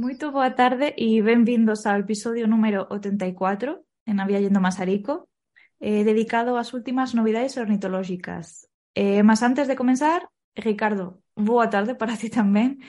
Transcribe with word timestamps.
Muito 0.00 0.32
boa 0.32 0.50
tarde 0.50 0.94
e 0.96 1.20
bem-vindos 1.20 1.84
ao 1.84 2.00
episodio 2.00 2.48
número 2.48 2.88
84 2.88 3.84
en 4.06 4.16
A 4.16 4.24
Viallendo 4.24 4.56
Masarico, 4.56 5.28
eh, 5.76 6.08
dedicado 6.08 6.56
ás 6.56 6.72
últimas 6.72 7.12
novidades 7.12 7.60
ornitológicas. 7.60 8.64
Eh, 8.96 9.20
mas 9.20 9.44
antes 9.44 9.68
de 9.68 9.76
comenzar, 9.76 10.24
Ricardo, 10.56 11.20
boa 11.36 11.68
tarde 11.68 12.00
para 12.00 12.16
ti 12.20 12.32
tamén 12.32 12.80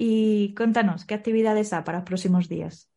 e 0.00 0.56
contanos 0.56 1.04
que 1.04 1.12
actividades 1.12 1.76
há 1.76 1.84
para 1.84 2.00
os 2.00 2.08
próximos 2.08 2.48
días. 2.48 2.88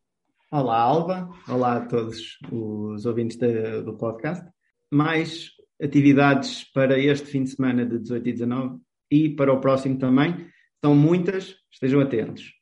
Olá, 0.48 0.80
Alba. 0.80 1.28
Olá 1.52 1.84
a 1.84 1.86
todos 1.92 2.40
os 2.48 3.04
ouvintes 3.04 3.36
de, 3.36 3.84
do 3.84 4.00
podcast. 4.00 4.48
Mais 4.95 5.52
atividades 5.76 6.64
para 6.72 6.95
este 6.95 7.28
fim 7.28 7.44
de 7.44 7.52
semana 7.52 7.84
de 7.84 8.00
18 8.00 8.31
e 8.31 8.31
19 8.31 8.80
e 9.12 9.36
para 9.36 9.52
o 9.52 9.59
próximo 9.59 10.00
também. 10.00 10.48
São 10.80 10.95
muitas, 10.95 11.59
estejam 11.68 12.00
atentos. 12.00 12.57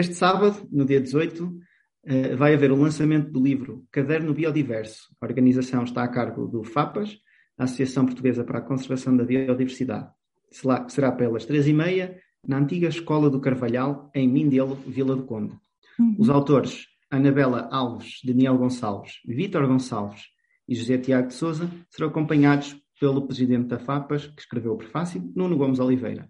Este 0.00 0.14
sábado, 0.14 0.66
no 0.72 0.86
dia 0.86 0.98
18, 0.98 1.60
eh, 2.04 2.34
vai 2.34 2.54
haver 2.54 2.72
o 2.72 2.74
lançamento 2.74 3.30
do 3.30 3.38
livro 3.38 3.84
Caderno 3.92 4.32
Biodiverso. 4.32 5.14
A 5.20 5.26
organização 5.26 5.84
está 5.84 6.02
a 6.02 6.08
cargo 6.08 6.46
do 6.46 6.64
FAPAS, 6.64 7.18
a 7.58 7.64
Associação 7.64 8.06
Portuguesa 8.06 8.42
para 8.42 8.60
a 8.60 8.62
Conservação 8.62 9.14
da 9.14 9.24
Biodiversidade. 9.24 10.08
Será 10.88 11.12
pelas 11.12 11.44
três 11.44 11.68
e 11.68 11.74
meia, 11.74 12.18
na 12.48 12.56
antiga 12.56 12.88
Escola 12.88 13.28
do 13.28 13.42
Carvalhal, 13.42 14.10
em 14.14 14.26
Mindelo, 14.26 14.74
Vila 14.86 15.14
do 15.14 15.24
Conde. 15.24 15.52
Uhum. 15.98 16.16
Os 16.18 16.30
autores 16.30 16.86
Anabela 17.10 17.68
Alves, 17.70 18.20
Daniel 18.24 18.56
Gonçalves, 18.56 19.20
Vítor 19.26 19.66
Gonçalves 19.66 20.22
e 20.66 20.74
José 20.74 20.96
Tiago 20.96 21.28
de 21.28 21.34
Souza 21.34 21.70
serão 21.90 22.08
acompanhados 22.08 22.74
pelo 22.98 23.26
presidente 23.26 23.66
da 23.66 23.78
FAPAS, 23.78 24.28
que 24.28 24.40
escreveu 24.40 24.72
o 24.72 24.78
prefácio, 24.78 25.30
Nuno 25.36 25.58
Gomes 25.58 25.78
Oliveira. 25.78 26.26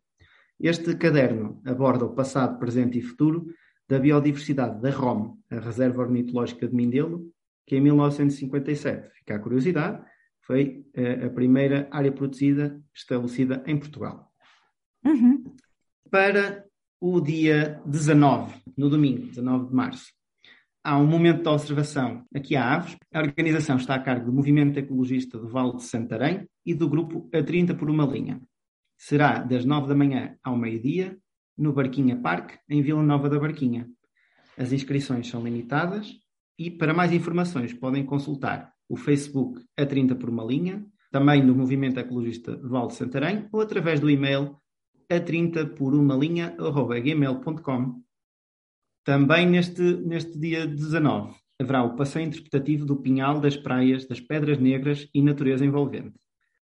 Este 0.60 0.94
caderno 0.96 1.62
aborda 1.64 2.04
o 2.04 2.14
passado, 2.14 2.58
presente 2.58 2.98
e 2.98 3.02
futuro 3.02 3.46
da 3.88 3.98
biodiversidade 3.98 4.80
da 4.80 4.90
ROM, 4.90 5.36
a 5.50 5.58
Reserva 5.58 6.02
Ornitológica 6.02 6.68
de 6.68 6.74
Mindelo, 6.74 7.32
que 7.66 7.76
em 7.76 7.80
1957, 7.80 9.08
fica 9.14 9.36
a 9.36 9.38
curiosidade, 9.38 10.04
foi 10.42 10.84
uh, 10.96 11.26
a 11.26 11.30
primeira 11.30 11.88
área 11.90 12.12
protegida 12.12 12.78
estabelecida 12.94 13.62
em 13.66 13.78
Portugal. 13.78 14.30
Uhum. 15.04 15.54
Para 16.10 16.66
o 17.00 17.20
dia 17.20 17.80
19, 17.86 18.54
no 18.76 18.90
domingo, 18.90 19.28
19 19.28 19.68
de 19.68 19.74
março, 19.74 20.12
há 20.84 20.98
um 20.98 21.06
momento 21.06 21.42
de 21.42 21.48
observação 21.48 22.24
aqui 22.34 22.54
há 22.54 22.74
aves. 22.74 22.96
A 23.14 23.20
organização 23.20 23.76
está 23.76 23.94
a 23.94 24.00
cargo 24.00 24.26
do 24.26 24.32
Movimento 24.32 24.78
Ecologista 24.78 25.38
do 25.38 25.48
Vale 25.48 25.76
de 25.76 25.84
Santarém 25.84 26.46
e 26.66 26.74
do 26.74 26.88
grupo 26.88 27.30
A 27.32 27.42
30 27.42 27.74
por 27.74 27.88
uma 27.88 28.04
linha. 28.04 28.40
Será 29.02 29.38
das 29.38 29.64
9 29.64 29.88
da 29.88 29.94
manhã 29.94 30.36
ao 30.44 30.54
meio-dia, 30.54 31.18
no 31.56 31.72
Barquinha 31.72 32.20
Parque, 32.20 32.58
em 32.68 32.82
Vila 32.82 33.02
Nova 33.02 33.30
da 33.30 33.40
Barquinha. 33.40 33.88
As 34.58 34.72
inscrições 34.72 35.26
são 35.26 35.42
limitadas 35.42 36.12
e, 36.58 36.70
para 36.70 36.92
mais 36.92 37.10
informações, 37.10 37.72
podem 37.72 38.04
consultar 38.04 38.74
o 38.86 38.96
Facebook 38.96 39.58
A 39.74 39.86
30 39.86 40.16
por 40.16 40.28
uma 40.28 40.44
linha, 40.44 40.84
também 41.10 41.42
no 41.42 41.54
Movimento 41.54 41.98
Ecologista 41.98 42.54
do 42.54 42.68
Vale 42.68 42.88
de 42.88 42.96
Santarém 42.96 43.48
ou 43.50 43.62
através 43.62 44.00
do 44.00 44.10
e-mail 44.10 44.54
a 45.10 45.18
30 45.18 45.68
por 45.68 45.94
uma 45.94 46.14
linha, 46.14 46.54
gmail.com 47.02 48.02
também 49.02 49.46
neste, 49.46 49.80
neste 49.80 50.38
dia 50.38 50.66
19 50.66 51.34
haverá 51.58 51.82
o 51.82 51.96
passeio 51.96 52.26
interpretativo 52.26 52.84
do 52.84 53.00
Pinhal 53.00 53.40
das 53.40 53.56
Praias 53.56 54.06
das 54.06 54.20
Pedras 54.20 54.58
Negras 54.58 55.08
e 55.14 55.22
Natureza 55.22 55.64
Envolvente. 55.64 56.20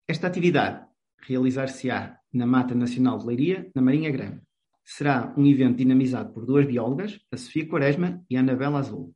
Esta 0.07 0.27
atividade 0.27 0.92
realizar-se-á 1.27 2.17
na 2.33 2.45
Mata 2.45 2.75
Nacional 2.75 3.17
de 3.17 3.25
Leiria, 3.25 3.71
na 3.75 3.81
Marinha 3.81 4.11
Grande. 4.11 4.41
Será 4.83 5.33
um 5.37 5.45
evento 5.45 5.77
dinamizado 5.77 6.33
por 6.33 6.45
duas 6.45 6.65
biólogas, 6.65 7.19
a 7.31 7.37
Sofia 7.37 7.67
Quaresma 7.67 8.23
e 8.29 8.35
a 8.35 8.41
Anabela 8.41 8.79
Azul. 8.79 9.15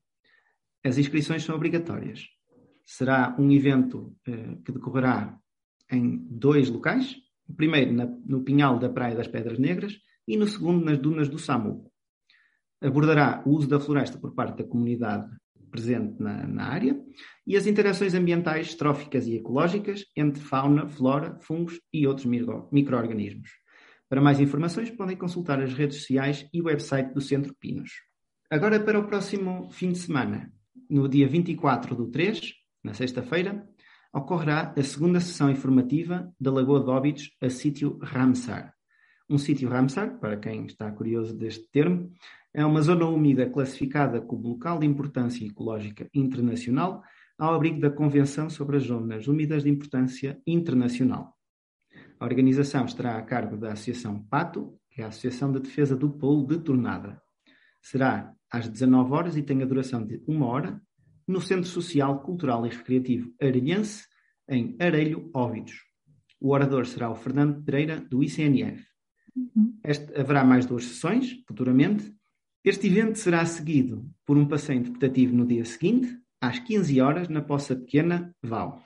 As 0.83 0.97
inscrições 0.97 1.43
são 1.43 1.55
obrigatórias. 1.55 2.27
Será 2.85 3.35
um 3.37 3.51
evento 3.51 4.15
eh, 4.25 4.57
que 4.63 4.71
decorrerá 4.71 5.37
em 5.91 6.17
dois 6.29 6.69
locais. 6.69 7.17
O 7.47 7.53
primeiro 7.53 7.91
na, 7.91 8.05
no 8.05 8.43
Pinhal 8.43 8.79
da 8.79 8.89
Praia 8.89 9.15
das 9.15 9.27
Pedras 9.27 9.59
Negras 9.59 9.97
e 10.27 10.37
no 10.37 10.47
segundo 10.47 10.85
nas 10.85 10.97
dunas 10.97 11.27
do 11.27 11.37
Samu 11.37 11.91
abordará 12.81 13.41
o 13.45 13.51
uso 13.51 13.67
da 13.67 13.79
floresta 13.79 14.17
por 14.17 14.33
parte 14.33 14.57
da 14.57 14.69
comunidade 14.69 15.29
presente 15.77 16.19
na, 16.19 16.47
na, 16.47 16.63
área 16.63 16.99
e 17.45 17.55
as 17.55 17.67
interações 17.67 18.15
ambientais, 18.15 18.73
tróficas 18.73 19.27
e 19.27 19.35
ecológicas 19.35 20.05
entre 20.15 20.41
fauna, 20.41 20.87
flora, 20.87 21.37
fungos 21.41 21.79
e 21.93 22.07
outros 22.07 22.25
micro-organismos. 22.71 23.51
Para 24.09 24.21
mais 24.21 24.39
informações, 24.39 24.89
podem 24.89 25.15
consultar 25.15 25.61
as 25.61 25.73
redes 25.73 25.97
sociais 25.97 26.47
e 26.51 26.61
o 26.61 26.65
website 26.65 27.13
do 27.13 27.21
Centro 27.21 27.53
Pinos. 27.59 27.91
Agora, 28.49 28.79
para 28.79 28.99
o 28.99 29.05
próximo 29.05 29.69
fim 29.69 29.91
de 29.91 29.99
semana, 29.99 30.51
no 30.89 31.07
dia 31.07 31.27
24 31.27 31.95
do 31.95 32.09
3, 32.09 32.53
na 32.83 32.93
sexta-feira, 32.93 33.67
ocorrerá 34.13 34.73
a 34.75 34.83
segunda 34.83 35.19
sessão 35.19 35.49
informativa 35.51 36.33
da 36.39 36.51
Lagoa 36.51 36.83
de 36.83 36.89
Óbidos 36.89 37.29
a 37.41 37.49
sítio 37.49 37.99
Ramsar. 38.01 38.76
Um 39.29 39.37
sítio 39.37 39.67
Ramsar, 39.67 40.17
para 40.19 40.37
quem 40.37 40.65
está 40.65 40.89
curioso 40.89 41.35
deste 41.37 41.69
termo, 41.69 42.09
é 42.53 42.65
uma 42.65 42.81
zona 42.81 43.05
úmida 43.05 43.49
classificada 43.49 44.21
como 44.21 44.47
local 44.47 44.79
de 44.79 44.85
importância 44.85 45.45
ecológica 45.45 46.09
internacional 46.13 47.03
ao 47.37 47.53
abrigo 47.53 47.81
da 47.81 47.89
Convenção 47.89 48.49
sobre 48.49 48.77
as 48.77 48.83
Zonas 48.83 49.27
Úmidas 49.27 49.63
de 49.63 49.69
Importância 49.69 50.41
Internacional. 50.47 51.35
A 52.17 52.25
organização 52.25 52.85
estará 52.85 53.17
a 53.17 53.21
cargo 53.21 53.57
da 53.57 53.73
Associação 53.73 54.23
PATO, 54.23 54.79
que 54.89 55.01
é 55.01 55.03
a 55.05 55.09
Associação 55.09 55.51
de 55.51 55.59
Defesa 55.59 55.95
do 55.95 56.09
Polo 56.09 56.47
de 56.47 56.59
Tornada. 56.59 57.21
Será 57.81 58.33
às 58.49 58.69
19 58.69 59.11
horas 59.11 59.35
e 59.35 59.43
tem 59.43 59.61
a 59.61 59.65
duração 59.65 60.05
de 60.05 60.23
uma 60.25 60.47
hora 60.47 60.81
no 61.27 61.41
Centro 61.41 61.69
Social, 61.69 62.21
Cultural 62.21 62.65
e 62.65 62.69
Recreativo 62.69 63.33
Arelhense, 63.41 64.05
em 64.49 64.77
Arelho, 64.79 65.29
Óbidos. 65.33 65.83
O 66.39 66.53
orador 66.53 66.85
será 66.85 67.11
o 67.11 67.15
Fernando 67.15 67.61
Pereira, 67.61 67.99
do 67.99 68.23
ICNF. 68.23 68.87
Este, 69.83 70.19
haverá 70.19 70.43
mais 70.43 70.65
duas 70.65 70.85
sessões, 70.85 71.43
futuramente, 71.47 72.13
este 72.63 72.87
evento 72.87 73.17
será 73.17 73.45
seguido 73.45 74.09
por 74.25 74.37
um 74.37 74.45
passeio 74.45 74.79
interpretativo 74.79 75.33
no 75.35 75.45
dia 75.45 75.63
seguinte, 75.63 76.17
às 76.41 76.59
15 76.59 76.99
horas, 76.99 77.29
na 77.29 77.41
Poça 77.41 77.75
Pequena, 77.75 78.35
Val. 78.43 78.83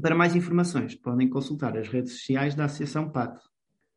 Para 0.00 0.14
mais 0.14 0.36
informações, 0.36 0.94
podem 0.94 1.28
consultar 1.28 1.76
as 1.76 1.88
redes 1.88 2.12
sociais 2.12 2.54
da 2.54 2.66
Associação 2.66 3.10
Pato. 3.10 3.40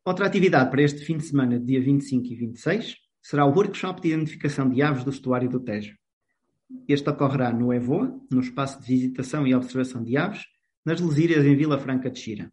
Outra 0.04 0.26
atividade 0.26 0.70
para 0.70 0.82
este 0.82 1.04
fim 1.04 1.16
de 1.16 1.24
semana, 1.24 1.60
dia 1.60 1.80
25 1.80 2.26
e 2.26 2.34
26, 2.34 2.96
será 3.22 3.46
o 3.46 3.54
workshop 3.54 4.00
de 4.00 4.08
identificação 4.08 4.68
de 4.68 4.82
aves 4.82 5.04
do 5.04 5.10
estuário 5.10 5.48
do 5.48 5.60
Tejo. 5.60 5.96
Este 6.88 7.08
ocorrerá 7.08 7.52
no 7.52 7.72
EVOA, 7.72 8.20
no 8.30 8.40
espaço 8.40 8.80
de 8.80 8.86
visitação 8.86 9.46
e 9.46 9.54
observação 9.54 10.02
de 10.02 10.16
aves, 10.16 10.42
nas 10.84 11.00
Lesírias 11.00 11.46
em 11.46 11.54
Vila 11.54 11.78
Franca 11.78 12.10
de 12.10 12.18
Xira. 12.18 12.52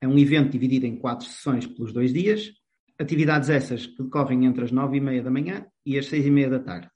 É 0.00 0.06
um 0.06 0.16
evento 0.16 0.52
dividido 0.52 0.86
em 0.86 0.96
quatro 0.96 1.26
sessões 1.26 1.66
pelos 1.66 1.92
dois 1.92 2.12
dias, 2.12 2.52
Atividades 2.98 3.50
essas 3.50 3.86
que 3.86 4.02
decorrem 4.02 4.46
entre 4.46 4.64
as 4.64 4.72
nove 4.72 4.96
e 4.96 5.00
meia 5.00 5.22
da 5.22 5.30
manhã 5.30 5.66
e 5.84 5.98
as 5.98 6.06
seis 6.06 6.24
e 6.24 6.30
meia 6.30 6.48
da 6.48 6.60
tarde. 6.60 6.90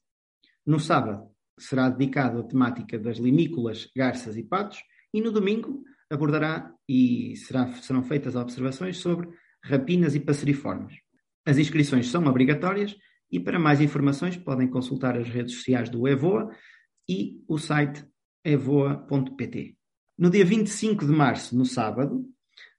No 0.65 0.81
sábado 0.81 1.29
será 1.59 1.91
dedicado 1.91 2.39
à 2.39 2.43
temática 2.43 2.99
das 2.99 3.19
limícolas, 3.19 3.89
garças 3.95 4.37
e 4.37 4.43
patos 4.43 4.83
e 5.13 5.21
no 5.21 5.31
domingo 5.31 5.83
abordará 6.11 6.73
e 6.89 7.37
será, 7.37 7.71
serão 7.75 8.03
feitas 8.03 8.35
observações 8.35 8.97
sobre 8.97 9.29
rapinas 9.63 10.15
e 10.15 10.21
passeriformes. 10.21 10.95
As 11.45 11.59
inscrições 11.59 12.09
são 12.09 12.25
obrigatórias 12.27 12.97
e 13.31 13.39
para 13.39 13.59
mais 13.59 13.81
informações 13.81 14.37
podem 14.37 14.69
consultar 14.69 15.17
as 15.17 15.29
redes 15.29 15.55
sociais 15.57 15.89
do 15.89 16.09
EVOA 16.09 16.51
e 17.09 17.43
o 17.47 17.59
site 17.59 18.05
evoa.pt. 18.45 19.77
No 20.19 20.31
dia 20.31 20.45
25 20.45 21.07
de 21.07 21.13
março, 21.13 21.57
no 21.57 21.65
sábado, 21.65 22.27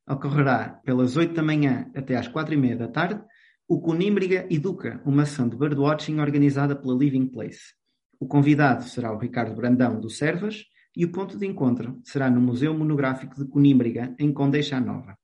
ocorrerá 0.08 0.82
pelas 0.84 1.16
8 1.16 1.34
da 1.34 1.44
manhã 1.44 1.90
até 1.96 2.16
às 2.16 2.28
4 2.28 2.54
e 2.54 2.58
meia 2.58 2.78
da 2.78 2.88
tarde 2.88 3.22
o 3.68 3.80
Conímbriga 3.80 4.46
Educa, 4.50 5.02
uma 5.06 5.24
ação 5.24 5.48
de 5.48 5.56
birdwatching 5.56 6.20
organizada 6.20 6.76
pela 6.76 6.94
Living 6.94 7.28
Place. 7.28 7.74
O 8.20 8.28
convidado 8.28 8.84
será 8.84 9.14
o 9.14 9.18
Ricardo 9.18 9.56
Brandão, 9.56 9.98
do 9.98 10.10
Servas, 10.10 10.66
e 10.94 11.06
o 11.06 11.12
ponto 11.12 11.38
de 11.38 11.48
encontro 11.48 12.02
será 12.04 12.30
no 12.30 12.42
Museu 12.42 12.78
Monográfico 12.78 13.34
de 13.36 13.48
Conímbriga, 13.48 14.14
em 14.20 14.34
Condeixa 14.34 14.78
Nova. 14.78 15.18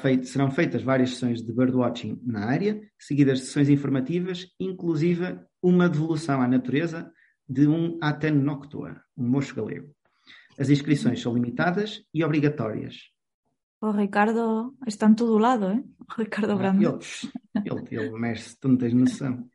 Feito, 0.00 0.26
serão 0.28 0.50
feitas 0.50 0.82
várias 0.82 1.10
sessões 1.10 1.42
de 1.42 1.52
birdwatching 1.52 2.18
na 2.24 2.46
área, 2.46 2.80
seguidas 2.98 3.40
de 3.40 3.44
sessões 3.44 3.68
informativas, 3.68 4.46
inclusive 4.58 5.38
uma 5.62 5.90
devolução 5.90 6.40
à 6.40 6.48
natureza 6.48 7.12
de 7.46 7.68
um 7.68 7.98
Aten 8.00 8.32
noctua, 8.32 8.98
um 9.14 9.28
mocho 9.28 9.54
galego. 9.54 9.94
As 10.58 10.70
inscrições 10.70 11.20
são 11.20 11.34
limitadas 11.34 12.02
e 12.14 12.24
obrigatórias. 12.24 13.10
O 13.80 13.90
Ricardo 13.92 14.76
está 14.86 15.08
em 15.08 15.14
todo 15.14 15.38
lado, 15.38 15.70
hein? 15.72 15.84
O 16.00 16.20
Ricardo 16.20 16.56
Brando. 16.56 16.98
Ele, 17.54 17.80
ele, 17.80 17.96
ele 17.96 18.18
mexe, 18.18 18.56
tu 18.58 18.68
não 18.68 18.76
tens 18.76 18.92
noção. 18.92 19.48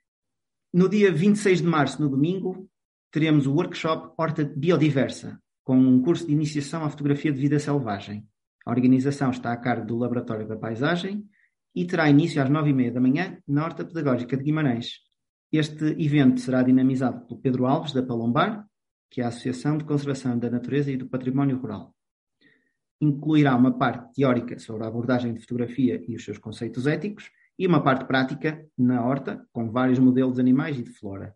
No 0.74 0.90
dia 0.90 1.12
26 1.12 1.62
de 1.62 1.68
março, 1.68 2.02
no 2.02 2.10
domingo, 2.10 2.70
teremos 3.12 3.48
o 3.48 3.54
workshop 3.54 4.14
Horta 4.18 4.44
Biodiversa, 4.44 5.40
com 5.64 5.78
um 5.78 6.02
curso 6.02 6.28
de 6.28 6.34
iniciação 6.34 6.84
à 6.84 6.90
fotografia 6.90 7.32
de 7.32 7.40
vida 7.40 7.58
selvagem. 7.60 8.28
A 8.66 8.72
organização 8.72 9.30
está 9.30 9.54
a 9.54 9.58
cargo 9.58 9.86
do 9.86 9.96
Laboratório 9.96 10.48
da 10.48 10.58
Paisagem 10.58 11.26
e 11.74 11.86
terá 11.86 12.10
início 12.10 12.42
às 12.42 12.50
nove 12.50 12.72
e 12.72 12.74
meia 12.74 12.92
da 12.92 13.00
manhã 13.00 13.38
na 13.48 13.64
Horta 13.64 13.86
Pedagógica 13.86 14.36
de 14.36 14.44
Guimarães. 14.44 15.00
Este 15.52 15.86
evento 16.04 16.42
será 16.42 16.62
dinamizado 16.62 17.26
pelo 17.26 17.40
Pedro 17.40 17.66
Alves, 17.68 17.94
da 17.94 18.04
Palombar, 18.04 18.68
que 19.10 19.22
é 19.22 19.24
a 19.24 19.30
Associação 19.30 19.78
de 19.78 19.86
Conservação 19.86 20.38
da 20.38 20.50
Natureza 20.50 20.92
e 20.92 20.98
do 20.98 21.08
Património 21.08 21.58
Rural. 21.58 21.95
Incluirá 23.02 23.56
uma 23.56 23.78
parte 23.78 24.16
teórica 24.16 24.60
sobre 24.60 24.84
a 24.84 24.88
abordagem 24.88 25.34
de 25.34 25.42
fotografia 25.42 26.04
e 26.08 26.16
os 26.16 26.24
seus 26.24 26.38
conceitos 26.38 26.88
éticos 26.88 27.30
e 27.58 27.66
uma 27.68 27.84
parte 27.84 28.06
prática 28.06 28.66
na 28.78 29.06
horta, 29.06 29.46
com 29.52 29.70
vários 29.72 30.00
modelos 30.00 30.36
de 30.36 30.42
animais 30.42 30.78
e 30.78 30.84
de 30.84 30.92
flora. 30.92 31.36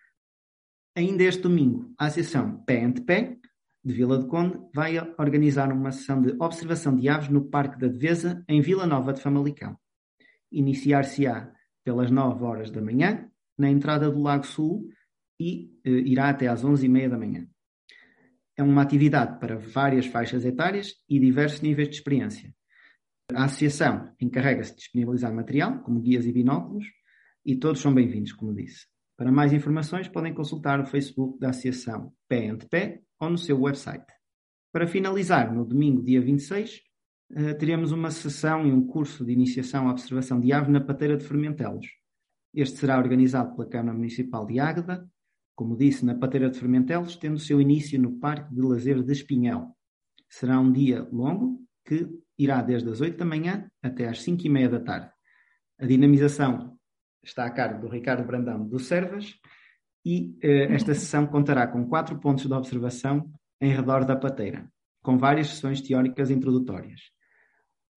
Ainda 0.96 1.24
este 1.24 1.44
domingo, 1.44 1.94
a 1.98 2.08
Associação 2.08 2.64
Pé 2.64 2.84
Ante 2.84 3.02
Pé, 3.02 3.38
de 3.84 3.94
Vila 3.94 4.18
de 4.18 4.26
Conde, 4.26 4.58
vai 4.74 4.98
organizar 5.20 5.72
uma 5.72 5.92
sessão 5.92 6.20
de 6.22 6.36
observação 6.40 6.96
de 6.96 7.08
aves 7.08 7.30
no 7.30 7.46
Parque 7.46 7.78
da 7.78 7.88
Devesa, 7.88 8.44
em 8.48 8.60
Vila 8.62 8.88
Nova 8.88 9.14
de 9.14 9.22
Famalicão. 9.22 9.78
Iniciar-se-á 10.52 11.52
pelas 11.84 12.12
9 12.12 12.44
horas 12.44 12.72
da 12.72 12.82
manhã, 12.82 13.30
na 13.58 13.70
entrada 13.70 14.10
do 14.12 14.22
Lago 14.22 14.46
Sul, 14.46 14.90
e 15.40 15.72
eh, 15.84 15.90
irá 15.90 16.30
até 16.30 16.48
às 16.48 16.64
11h30 16.64 17.10
da 17.10 17.18
manhã. 17.18 17.48
É 18.56 18.64
uma 18.64 18.82
atividade 18.82 19.40
para 19.40 19.58
várias 19.58 20.08
faixas 20.08 20.44
etárias 20.44 20.96
e 21.08 21.20
diversos 21.20 21.62
níveis 21.62 21.90
de 21.90 21.96
experiência. 21.96 22.54
A 23.34 23.44
associação 23.44 24.14
encarrega-se 24.20 24.72
de 24.72 24.78
disponibilizar 24.78 25.34
material, 25.34 25.80
como 25.84 26.00
guias 26.00 26.26
e 26.26 26.32
binóculos, 26.32 26.86
e 27.46 27.56
todos 27.56 27.82
são 27.82 27.94
bem-vindos, 27.94 28.34
como 28.34 28.54
disse. 28.54 28.88
Para 29.16 29.32
mais 29.32 29.54
informações, 29.54 30.08
podem 30.08 30.34
consultar 30.34 30.80
o 30.80 30.86
Facebook 30.86 31.40
da 31.40 31.50
Associação 31.50 32.14
Pé 32.28 32.50
Ante 32.50 32.68
Pé 32.68 33.02
ou 33.20 33.30
no 33.30 33.38
seu 33.38 33.60
website. 33.60 34.06
Para 34.72 34.88
finalizar, 34.88 35.54
no 35.54 35.66
domingo, 35.66 36.04
dia 36.04 36.22
26, 36.22 36.76
eh, 36.76 36.87
teremos 37.60 37.92
uma 37.92 38.10
sessão 38.10 38.66
e 38.66 38.72
um 38.72 38.86
curso 38.86 39.26
de 39.26 39.32
iniciação 39.32 39.88
à 39.88 39.92
observação 39.92 40.40
de 40.40 40.54
aves 40.54 40.70
na 40.70 40.82
pateira 40.82 41.18
de 41.18 41.26
Fermentelos. 41.26 41.88
Este 42.54 42.80
será 42.80 42.98
organizado 42.98 43.56
pela 43.56 43.70
Câmara 43.70 43.96
Municipal 43.96 44.46
de 44.46 44.60
Águeda, 44.60 45.08
como 45.56 45.76
disse, 45.76 46.06
na 46.06 46.16
pateira 46.16 46.50
de 46.50 46.60
Fermentelos, 46.60 47.16
tendo 47.16 47.40
seu 47.40 47.60
início 47.60 48.00
no 48.00 48.20
Parque 48.20 48.54
de 48.54 48.62
Lazer 48.62 49.04
de 49.04 49.12
Espinhel. 49.12 49.76
Será 50.30 50.60
um 50.60 50.72
dia 50.72 51.08
longo, 51.12 51.60
que 51.86 52.08
irá 52.38 52.62
desde 52.62 52.90
as 52.90 53.02
8 53.02 53.18
da 53.18 53.26
manhã 53.26 53.70
até 53.82 54.08
às 54.08 54.22
5 54.22 54.46
e 54.46 54.50
meia 54.50 54.70
da 54.70 54.80
tarde. 54.80 55.12
A 55.80 55.86
dinamização 55.86 56.78
está 57.24 57.46
a 57.46 57.52
cargo 57.52 57.82
do 57.82 57.88
Ricardo 57.88 58.26
Brandão 58.26 58.68
do 58.68 58.80
Servas 58.80 59.34
e 60.06 60.38
eh, 60.42 60.74
esta 60.74 60.94
sessão 60.96 61.26
contará 61.28 61.68
com 61.68 61.88
quatro 61.88 62.20
pontos 62.20 62.46
de 62.46 62.54
observação 62.54 63.32
em 63.60 63.72
redor 63.72 64.06
da 64.06 64.16
pateira, 64.16 64.72
com 65.02 65.18
várias 65.18 65.48
sessões 65.50 65.82
teóricas 65.82 66.30
introdutórias. 66.30 67.02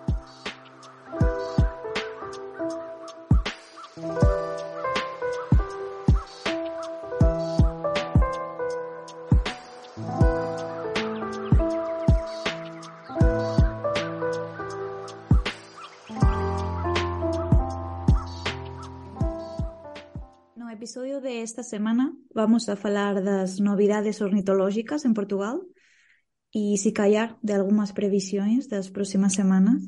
Esta 21.55 21.63
semana 21.63 22.13
vamos 22.33 22.67
a 22.67 22.75
falar 22.75 23.24
das 23.24 23.62
novidades 23.62 24.19
ornitológicas 24.19 25.05
en 25.05 25.13
Portugal 25.13 25.63
e 26.51 26.75
si 26.75 26.91
callar 26.91 27.39
de 27.39 27.55
algunhas 27.55 27.95
previsións 27.95 28.67
das 28.67 28.91
próximas 28.91 29.39
semanas. 29.39 29.79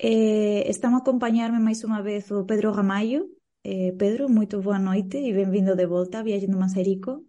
Eh, 0.00 0.64
estamos 0.64 0.96
a 0.96 1.04
acompañarme 1.04 1.60
máis 1.60 1.84
unha 1.84 2.00
vez 2.00 2.32
o 2.32 2.48
Pedro 2.48 2.72
Ramallo. 2.72 3.28
Eh, 3.60 3.92
Pedro, 4.00 4.32
moito 4.32 4.64
boa 4.64 4.80
noite 4.80 5.20
e 5.20 5.36
benvindo 5.36 5.76
de 5.76 5.84
volta 5.84 6.24
a 6.24 6.24
Viaxendo 6.24 6.56
Maserico. 6.56 7.28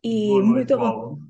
E 0.00 0.32
moito 0.40 0.80
bon... 0.80 1.20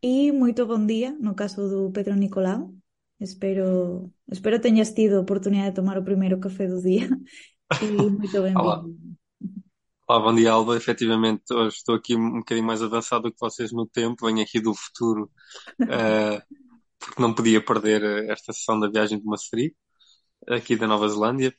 e 0.00 0.32
moito 0.40 0.64
bon 0.64 0.88
día 0.88 1.12
no 1.20 1.36
caso 1.36 1.68
do 1.68 1.92
Pedro 1.92 2.16
Nicolau. 2.16 2.72
Espero, 3.20 4.08
espero 4.32 4.64
teñas 4.64 4.96
tido 4.96 5.20
a 5.20 5.24
oportunidade 5.28 5.76
de 5.76 5.78
tomar 5.84 6.00
o 6.00 6.08
primeiro 6.08 6.40
café 6.40 6.64
do 6.64 6.80
día 6.80 7.04
e 7.84 7.88
moito 8.08 8.40
benvido. 8.40 9.05
Olá, 10.08 10.20
bom 10.20 10.34
dia, 10.34 10.52
Alba. 10.52 10.76
Efetivamente, 10.76 11.42
hoje 11.52 11.76
estou 11.78 11.96
aqui 11.96 12.14
um 12.16 12.38
bocadinho 12.38 12.66
mais 12.66 12.80
avançado 12.80 13.24
do 13.24 13.32
que 13.32 13.40
vocês 13.40 13.72
no 13.72 13.86
tempo. 13.88 14.26
Venho 14.26 14.40
aqui 14.42 14.60
do 14.60 14.72
futuro, 14.72 15.30
uh, 15.82 16.56
porque 16.98 17.20
não 17.20 17.34
podia 17.34 17.64
perder 17.64 18.02
eh, 18.04 18.32
esta 18.32 18.52
sessão 18.52 18.78
da 18.78 18.88
viagem 18.88 19.18
de 19.18 19.24
Maceri, 19.26 19.76
aqui 20.48 20.76
da 20.76 20.86
Nova 20.86 21.08
Zelândia, 21.08 21.54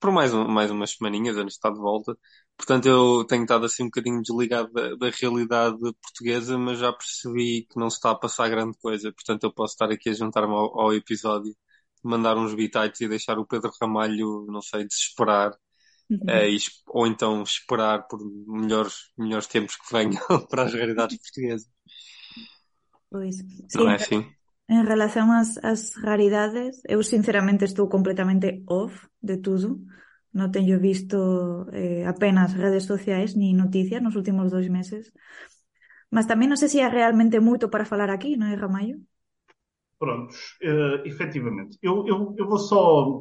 por 0.00 0.12
mais, 0.12 0.34
um, 0.34 0.48
mais 0.48 0.70
umas 0.70 0.92
semaninhas, 0.92 1.36
antes 1.36 1.54
de 1.54 1.58
estar 1.58 1.70
de 1.72 1.80
volta. 1.80 2.16
Portanto, 2.56 2.86
eu 2.88 3.24
tenho 3.26 3.42
estado 3.44 3.66
assim 3.66 3.84
um 3.84 3.86
bocadinho 3.86 4.22
desligado 4.22 4.72
da, 4.72 4.96
da, 4.96 5.10
realidade 5.10 5.78
portuguesa, 6.02 6.58
mas 6.58 6.78
já 6.78 6.92
percebi 6.92 7.66
que 7.70 7.78
não 7.78 7.90
se 7.90 7.96
está 7.98 8.12
a 8.12 8.14
passar 8.16 8.48
grande 8.50 8.78
coisa. 8.78 9.12
Portanto, 9.12 9.44
eu 9.44 9.52
posso 9.54 9.74
estar 9.74 9.90
aqui 9.92 10.10
a 10.10 10.14
juntar-me 10.14 10.54
ao, 10.54 10.80
ao 10.80 10.94
episódio, 10.94 11.54
mandar 12.02 12.36
uns 12.38 12.54
bitites 12.54 13.00
e 13.02 13.08
deixar 13.08 13.38
o 13.38 13.46
Pedro 13.46 13.70
Ramalho, 13.80 14.46
não 14.48 14.62
sei, 14.62 14.86
desesperar 14.86 15.52
é, 16.28 16.48
ou 16.88 17.06
então 17.06 17.42
esperar 17.42 18.06
por 18.08 18.20
melhores, 18.46 19.12
melhores 19.16 19.46
tempos 19.46 19.76
que 19.76 19.92
venham 19.92 20.22
para 20.50 20.64
as 20.64 20.74
realidades 20.74 21.18
portuguesas. 21.18 21.68
Pois. 23.10 23.36
Não 23.74 23.90
é 23.90 23.96
assim? 23.96 24.26
En 24.68 24.86
relación 24.86 25.28
ás, 25.30 25.60
ás 25.60 25.92
raridades, 26.00 26.80
eu 26.88 27.02
sinceramente 27.02 27.68
estou 27.68 27.92
completamente 27.92 28.64
off 28.66 28.94
de 29.20 29.36
tudo. 29.36 29.84
Non 30.32 30.48
teño 30.48 30.80
visto 30.80 31.68
eh, 31.76 32.08
apenas 32.08 32.56
redes 32.56 32.88
sociais 32.88 33.36
ni 33.36 33.52
noticias 33.52 34.00
nos 34.00 34.16
últimos 34.16 34.48
dois 34.48 34.72
meses. 34.72 35.12
Mas 36.08 36.24
tamén 36.24 36.48
non 36.48 36.56
sei 36.56 36.72
se 36.72 36.80
é 36.80 36.88
realmente 36.88 37.36
moito 37.36 37.68
para 37.68 37.84
falar 37.84 38.08
aquí, 38.08 38.40
non 38.40 38.48
é, 38.48 38.56
Ramallo? 38.56 38.96
Prontos, 40.00 40.56
uh, 40.64 41.04
efetivamente. 41.04 41.76
Eu, 41.84 42.08
eu, 42.08 42.32
eu 42.40 42.46
vou 42.48 42.58
só 42.58 43.20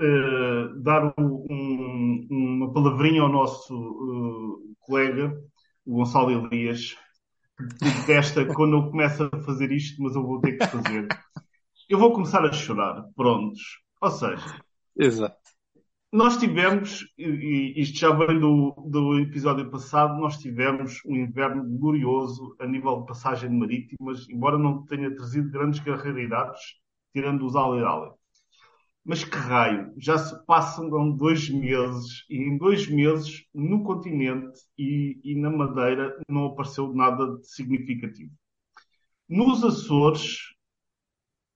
uh, 0.00 0.82
dar 0.82 1.12
um, 1.18 2.26
uma 2.30 2.72
palavrinha 2.72 3.22
ao 3.22 3.28
nosso 3.28 3.74
uh, 3.74 4.76
colega, 4.80 5.36
o 5.84 5.96
Gonçalo 5.96 6.30
Elias, 6.30 6.96
que 7.78 7.84
detesta 7.84 8.44
quando 8.54 8.76
eu 8.76 8.90
começo 8.90 9.28
a 9.32 9.40
fazer 9.40 9.72
isto, 9.72 10.02
mas 10.02 10.14
eu 10.14 10.22
vou 10.22 10.40
ter 10.40 10.58
que 10.58 10.66
fazer. 10.66 11.08
Eu 11.88 11.98
vou 11.98 12.12
começar 12.12 12.44
a 12.44 12.52
chorar. 12.52 13.04
Prontos. 13.16 13.78
Ou 14.00 14.10
seja, 14.10 14.60
Exato. 14.96 15.36
nós 16.12 16.36
tivemos, 16.36 17.04
e 17.18 17.74
isto 17.80 17.98
já 17.98 18.12
vem 18.12 18.38
do, 18.38 18.74
do 18.86 19.18
episódio 19.18 19.68
passado, 19.70 20.20
nós 20.20 20.38
tivemos 20.38 21.00
um 21.04 21.16
inverno 21.16 21.64
glorioso 21.64 22.54
a 22.60 22.66
nível 22.66 23.00
de 23.00 23.06
passagem 23.06 23.50
de 23.50 23.56
marítimas, 23.56 24.28
embora 24.28 24.56
não 24.56 24.84
tenha 24.84 25.12
trazido 25.14 25.50
grandes 25.50 25.80
raridades, 25.80 26.60
tirando 27.12 27.44
os 27.44 27.56
Ale 27.56 27.82
Mas 29.08 29.24
que 29.24 29.36
raio, 29.38 29.90
já 29.96 30.18
se 30.18 30.44
passam 30.44 31.16
dois 31.16 31.48
meses, 31.48 32.26
e 32.28 32.36
em 32.36 32.58
dois 32.58 32.86
meses, 32.86 33.42
no 33.54 33.82
continente 33.82 34.60
e, 34.76 35.18
e 35.24 35.34
na 35.34 35.48
Madeira, 35.48 36.14
não 36.28 36.44
apareceu 36.44 36.92
nada 36.92 37.38
de 37.38 37.48
significativo. 37.48 38.30
Nos 39.26 39.64
Açores, 39.64 40.40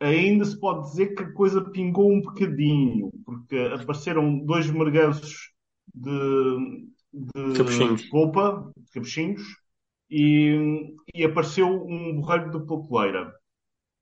ainda 0.00 0.47
se 0.47 0.59
pode 0.59 0.88
dizer 0.88 1.14
que 1.14 1.25
a 1.25 1.32
coisa 1.35 1.61
pingou 1.61 2.11
um 2.11 2.23
bocadinho, 2.23 3.11
porque 3.23 3.59
apareceram 3.78 4.38
dois 4.38 4.71
merganços 4.71 5.52
de, 5.94 6.88
de 7.12 7.59
Capuchinhos. 7.59 8.02
polpa, 8.06 8.73
de 8.75 8.90
capuchinhos, 8.92 9.42
e, 10.11 10.94
e 11.14 11.23
apareceu 11.23 11.68
um 11.68 12.18
borrelho 12.18 12.50
de 12.50 12.66
papeleira. 12.66 13.30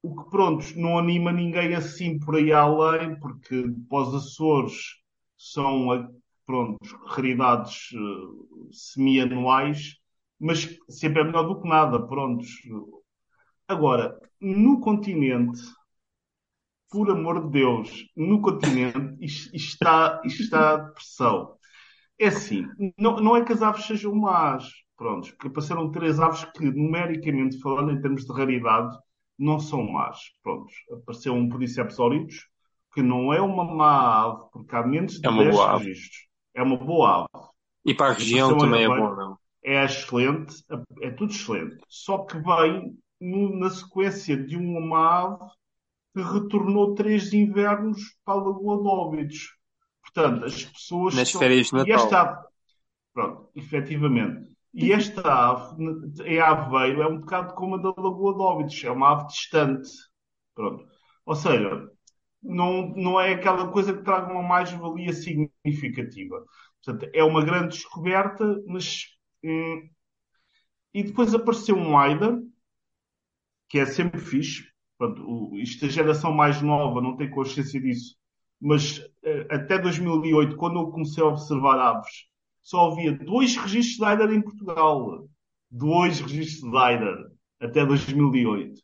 O 0.02 0.14
que, 0.16 0.30
pronto, 0.30 0.64
não 0.78 0.98
anima 0.98 1.30
ninguém 1.32 1.74
assim 1.74 2.18
por 2.18 2.36
aí 2.36 2.52
além, 2.52 3.18
porque 3.20 3.64
pós 3.88 4.14
Açores 4.14 4.96
são, 5.36 5.92
eh, 5.94 6.08
pronto, 6.46 6.78
raridades 7.06 7.90
eh, 7.94 8.68
semi-anuais, 8.72 9.96
mas 10.38 10.66
sempre 10.88 11.20
é 11.20 11.24
melhor 11.24 11.44
do 11.46 11.60
que 11.60 11.68
nada, 11.68 12.06
prontos. 12.06 12.48
Agora, 13.68 14.18
no 14.40 14.80
continente, 14.80 15.60
por 16.90 17.10
amor 17.10 17.44
de 17.46 17.50
Deus, 17.52 17.90
no 18.16 18.40
continente 18.40 19.16
está, 19.54 20.20
isto 20.24 20.42
está 20.42 20.78
pressão. 20.78 21.56
É 22.18 22.28
assim, 22.28 22.66
não, 22.98 23.16
não 23.20 23.36
é 23.36 23.44
que 23.44 23.52
as 23.52 23.62
aves 23.62 23.86
sejam 23.86 24.14
más, 24.14 24.70
prontos, 24.96 25.30
porque 25.32 25.48
apareceram 25.48 25.90
três 25.90 26.20
aves 26.20 26.44
que, 26.56 26.64
numericamente 26.64 27.60
falando, 27.60 27.92
em 27.92 28.00
termos 28.00 28.24
de 28.26 28.32
raridade, 28.32 28.96
não 29.40 29.58
são 29.58 29.82
más. 29.90 30.18
Prontos, 30.42 30.72
apareceu 30.92 31.34
um 31.34 31.48
Podiceps 31.48 31.98
aureus, 31.98 32.48
que 32.94 33.02
não 33.02 33.32
é 33.32 33.40
uma 33.40 33.64
má 33.64 34.24
ave, 34.24 34.44
porque 34.52 34.76
há 34.76 34.86
menos 34.86 35.14
de 35.20 35.26
É 35.26 35.30
uma 35.30 35.42
10 35.44 35.54
boa 35.56 35.72
ave. 35.74 35.84
registros. 35.86 36.28
É 36.54 36.62
uma 36.62 36.76
boa 36.76 37.26
ave. 37.32 37.48
E 37.84 37.94
para 37.94 38.10
a 38.10 38.12
região 38.14 38.56
também 38.58 38.84
é 38.84 38.88
bom, 38.88 39.16
não? 39.16 39.38
É 39.62 39.84
excelente, 39.84 40.54
é 41.00 41.10
tudo 41.10 41.32
excelente. 41.32 41.76
Só 41.88 42.18
que 42.24 42.38
vem 42.38 42.96
no- 43.20 43.58
na 43.58 43.70
sequência 43.70 44.36
de 44.36 44.56
uma 44.56 45.22
ave 45.24 45.50
que 46.14 46.22
retornou 46.22 46.94
três 46.94 47.32
invernos 47.32 48.00
para 48.24 48.34
a 48.34 48.42
Lagoa 48.42 48.82
de 48.82 48.88
Óbidos. 48.88 49.56
Portanto, 50.02 50.44
as 50.44 50.64
pessoas 50.64 51.14
Nas 51.14 51.28
estão- 51.28 51.40
férias 51.40 51.68
de 51.68 51.74
E 51.76 51.78
Natal. 51.78 51.94
esta 51.94 52.20
ave, 52.22 52.46
pronto, 53.14 53.48
efetivamente. 53.54 54.50
E 54.72 54.92
esta 54.92 55.22
ave, 55.22 55.84
em 56.24 56.40
Aveiro, 56.40 57.02
é 57.02 57.08
um 57.08 57.18
bocado 57.20 57.54
como 57.54 57.74
a 57.74 57.78
da 57.78 57.88
Lagoa 57.88 58.34
de 58.34 58.40
Óbidos, 58.40 58.84
é 58.84 58.90
uma 58.90 59.12
ave 59.12 59.26
distante. 59.28 59.90
Pronto. 60.54 60.86
Ou 61.26 61.34
seja, 61.34 61.90
não, 62.42 62.88
não 62.96 63.20
é 63.20 63.34
aquela 63.34 63.70
coisa 63.72 63.94
que 63.94 64.04
traga 64.04 64.32
uma 64.32 64.42
mais-valia 64.42 65.12
significativa. 65.12 66.44
Portanto, 66.84 67.10
é 67.14 67.24
uma 67.24 67.44
grande 67.44 67.76
descoberta, 67.76 68.62
mas. 68.66 69.06
hum, 69.44 69.88
e 70.94 71.02
depois 71.02 71.34
apareceu 71.34 71.76
um 71.76 71.98
AIDA, 71.98 72.40
que 73.68 73.78
é 73.78 73.86
sempre 73.86 74.20
fixe. 74.20 74.64
Pronto, 74.98 75.22
o, 75.22 75.58
isto 75.58 75.86
a 75.86 75.88
geração 75.88 76.32
mais 76.32 76.60
nova 76.60 77.00
não 77.00 77.16
tem 77.16 77.30
consciência 77.30 77.80
disso. 77.80 78.16
Mas 78.60 79.00
eh, 79.24 79.46
até 79.50 79.78
2008, 79.78 80.56
quando 80.56 80.78
eu 80.78 80.90
comecei 80.90 81.22
a 81.22 81.26
observar 81.26 81.78
aves, 81.78 82.26
só 82.70 82.92
havia 82.92 83.12
dois 83.12 83.56
registros 83.56 83.96
de 83.96 84.04
AIDA 84.04 84.32
em 84.32 84.40
Portugal. 84.40 85.28
Dois 85.68 86.20
registros 86.20 86.70
de 86.70 86.76
AIDA 86.78 87.32
até 87.60 87.84
2008. 87.84 88.80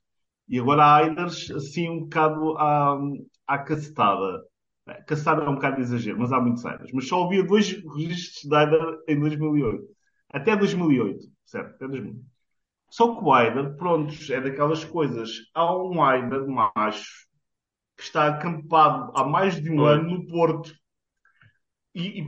E 0.49 0.59
agora 0.59 0.85
há 0.85 0.97
AIDAs 0.97 1.49
assim 1.53 1.89
um 1.89 2.01
bocado 2.01 2.59
à, 2.59 2.99
à 3.47 3.59
cacetada. 3.59 4.43
Cacetada 5.07 5.45
é 5.45 5.49
um 5.49 5.55
bocado 5.55 5.77
de 5.77 5.83
exagero, 5.83 6.19
mas 6.19 6.33
há 6.33 6.41
muitos 6.41 6.65
AIDAs. 6.67 6.91
Mas 6.93 7.07
só 7.07 7.25
havia 7.25 7.45
dois 7.45 7.71
registros 7.95 8.43
de 8.43 8.57
AIDA 8.57 8.99
em 9.07 9.21
2008. 9.21 9.85
Até 10.31 10.57
2008, 10.57 11.25
certo? 11.45 11.75
Até 11.77 11.87
2008. 11.87 12.27
Só 12.91 13.15
que 13.15 13.25
o 13.25 13.33
Aider, 13.33 13.77
pronto, 13.77 14.13
é 14.33 14.41
daquelas 14.41 14.85
coisas. 14.85 15.31
Há 15.55 15.77
um 15.77 16.03
Aider 16.03 16.47
macho 16.49 17.27
que 17.97 18.03
está 18.03 18.29
acampado 18.29 19.13
há 19.17 19.25
mais 19.25 19.61
de 19.61 19.71
um 19.71 19.85
ano 19.85 20.11
no 20.11 20.27
Porto. 20.27 20.73
E, 21.97 22.21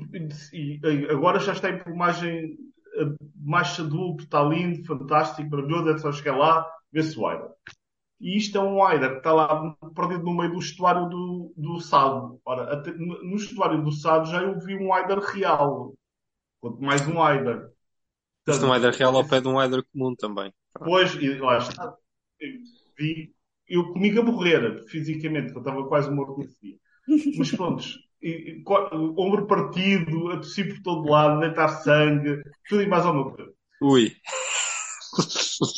e- 0.52 0.80
e 0.82 1.10
agora 1.10 1.38
já 1.40 1.52
está 1.52 1.70
em 1.70 1.78
plumagem 1.78 2.56
eh, 2.96 3.06
macho 3.36 3.82
adulto, 3.82 4.24
está 4.24 4.42
lindo, 4.42 4.84
fantástico, 4.86 5.50
maravilhoso, 5.50 5.90
é 5.90 5.98
só 5.98 6.12
chegar 6.12 6.36
lá, 6.36 6.66
ver-se 6.92 7.18
o 7.18 7.26
Aider. 7.26 7.50
E 8.20 8.36
isto 8.38 8.58
é 8.58 8.62
um 8.62 8.82
Aider 8.84 9.12
que 9.12 9.18
está 9.18 9.32
lá 9.32 9.74
perdido 9.94 10.24
no 10.24 10.36
meio 10.36 10.52
do 10.52 10.58
estuário 10.58 11.08
do, 11.08 11.54
do 11.56 11.80
Sado. 11.80 12.40
Ora, 12.44 12.74
até 12.74 12.92
no 12.92 13.36
estuário 13.36 13.82
do 13.84 13.92
Sado 13.92 14.30
já 14.30 14.42
eu 14.42 14.58
vi 14.60 14.76
um 14.76 14.92
Aider 14.94 15.18
real. 15.20 15.94
Quanto 16.60 16.82
mais 16.82 17.06
um 17.08 17.22
Aider. 17.22 17.70
Isto 18.48 18.64
é 18.66 18.68
um 18.68 18.74
Eider 18.74 18.92
real 18.94 19.16
ao 19.16 19.28
pé 19.28 19.40
de 19.40 19.48
um 19.48 19.60
Eider 19.62 19.84
comum 19.92 20.14
também. 20.16 20.52
Pois, 20.78 21.14
e 21.14 21.38
lá 21.38 21.58
está. 21.58 21.94
Eu 22.40 22.50
vi, 22.98 23.34
eu 23.68 23.92
comigo 23.92 24.20
a 24.20 24.24
morrer, 24.24 24.84
fisicamente, 24.88 25.52
eu 25.52 25.58
estava 25.58 25.86
quase 25.88 26.10
morto 26.10 26.38
nesse 26.38 26.58
dia. 26.60 26.76
Mas 27.38 27.50
pronto, 27.52 27.84
e- 28.22 28.62
ombro 29.16 29.46
partido, 29.46 30.30
a 30.30 30.36
tossir 30.38 30.74
por 30.74 30.82
todo 30.82 31.10
lado, 31.10 31.40
deitar 31.40 31.68
sangue, 31.68 32.42
tudo 32.68 32.82
e 32.82 32.86
mais 32.86 33.04
alguma 33.06 33.32
coisa. 33.32 33.52
Ui. 33.80 34.12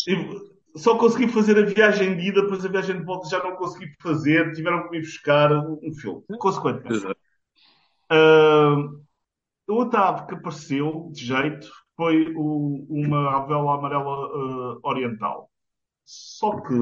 E 0.09 0.79
só 0.79 0.97
consegui 0.97 1.29
fazer 1.29 1.59
a 1.59 1.63
viagem 1.67 2.17
de 2.17 2.29
ida, 2.29 2.43
depois 2.43 2.65
a 2.65 2.69
viagem 2.69 2.99
de 2.99 3.05
volta 3.05 3.29
já 3.29 3.43
não 3.43 3.57
consegui 3.57 3.93
fazer, 4.01 4.53
tiveram 4.53 4.85
que 4.85 4.91
me 4.91 5.01
buscar 5.01 5.53
um 5.53 5.93
filme. 5.95 6.23
Consequentemente. 6.39 7.07
Ah, 8.09 8.77
outra 9.69 10.09
ave 10.09 10.27
que 10.27 10.35
apareceu 10.35 11.11
de 11.13 11.25
jeito 11.25 11.69
foi 11.97 12.33
o- 12.37 12.87
uma 12.89 13.37
avela 13.37 13.75
amarela 13.75 14.11
ah, 14.11 14.79
oriental. 14.83 15.51
Só 16.05 16.61
que 16.61 16.75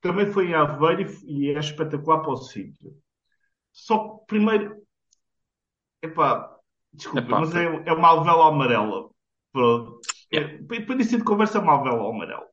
também 0.00 0.30
foi 0.30 0.48
em 0.48 0.54
Aveiro 0.54 1.10
e 1.24 1.44
e 1.44 1.50
é 1.50 1.58
espetacular 1.58 2.20
para 2.20 2.32
o 2.32 2.36
sítio. 2.36 2.94
Só 3.74 3.98
que 4.20 4.26
primeiro, 4.28 4.74
epá, 6.02 6.56
desculpa, 6.92 7.20
Epá, 7.26 7.40
mas 7.40 7.54
é, 7.54 7.64
é 7.86 7.92
uma 7.92 8.12
avela 8.12 8.48
amarela. 8.48 9.10
Pronto. 9.52 10.00
É, 10.32 10.40
para 10.62 10.94
início 10.94 11.18
de 11.18 11.24
conversa, 11.24 11.58
é 11.58 11.60
uma 11.60 11.74
avela 11.74 12.08
amarela. 12.10 12.46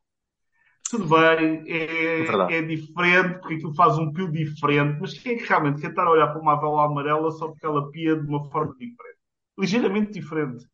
Tudo 0.90 1.08
bem, 1.08 1.63
é, 1.72 2.24
Verdade. 2.24 2.54
é 2.56 2.62
diferente, 2.63 3.40
porque 3.40 3.56
aquilo 3.56 3.74
faz 3.75 3.98
um 3.98 4.12
pio 4.12 4.30
diferente, 4.30 5.00
mas 5.00 5.13
quem 5.18 5.36
é 5.36 5.38
que 5.38 5.48
realmente 5.48 5.80
quer 5.80 5.92
estar 5.92 6.06
a 6.06 6.12
olhar 6.12 6.28
para 6.28 6.42
uma 6.42 6.60
vela 6.60 6.86
amarela 6.86 7.32
só 7.32 7.48
porque 7.48 7.66
ela 7.66 7.90
pia 7.92 8.16
de 8.16 8.28
uma 8.28 8.44
forma 8.51 8.74
diferente? 8.74 9.18
Ligeiramente 9.58 10.12
diferente. 10.12 10.66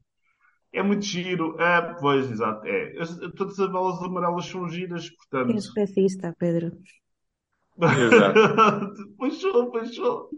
É 0.73 0.83
muito 0.83 1.05
giro. 1.05 1.59
É, 1.61 1.81
pois, 1.99 2.29
exato. 2.31 2.65
É. 2.65 2.99
As- 2.99 3.17
Todas 3.35 3.59
as 3.59 3.71
velas 3.71 4.01
amarelas 4.01 4.45
são 4.45 4.67
giras, 4.69 5.09
portanto. 5.09 5.57
especista, 5.57 6.35
Pedro. 6.37 6.71
Exato. 7.79 8.89
pois 9.17 9.95
sou. 9.95 10.29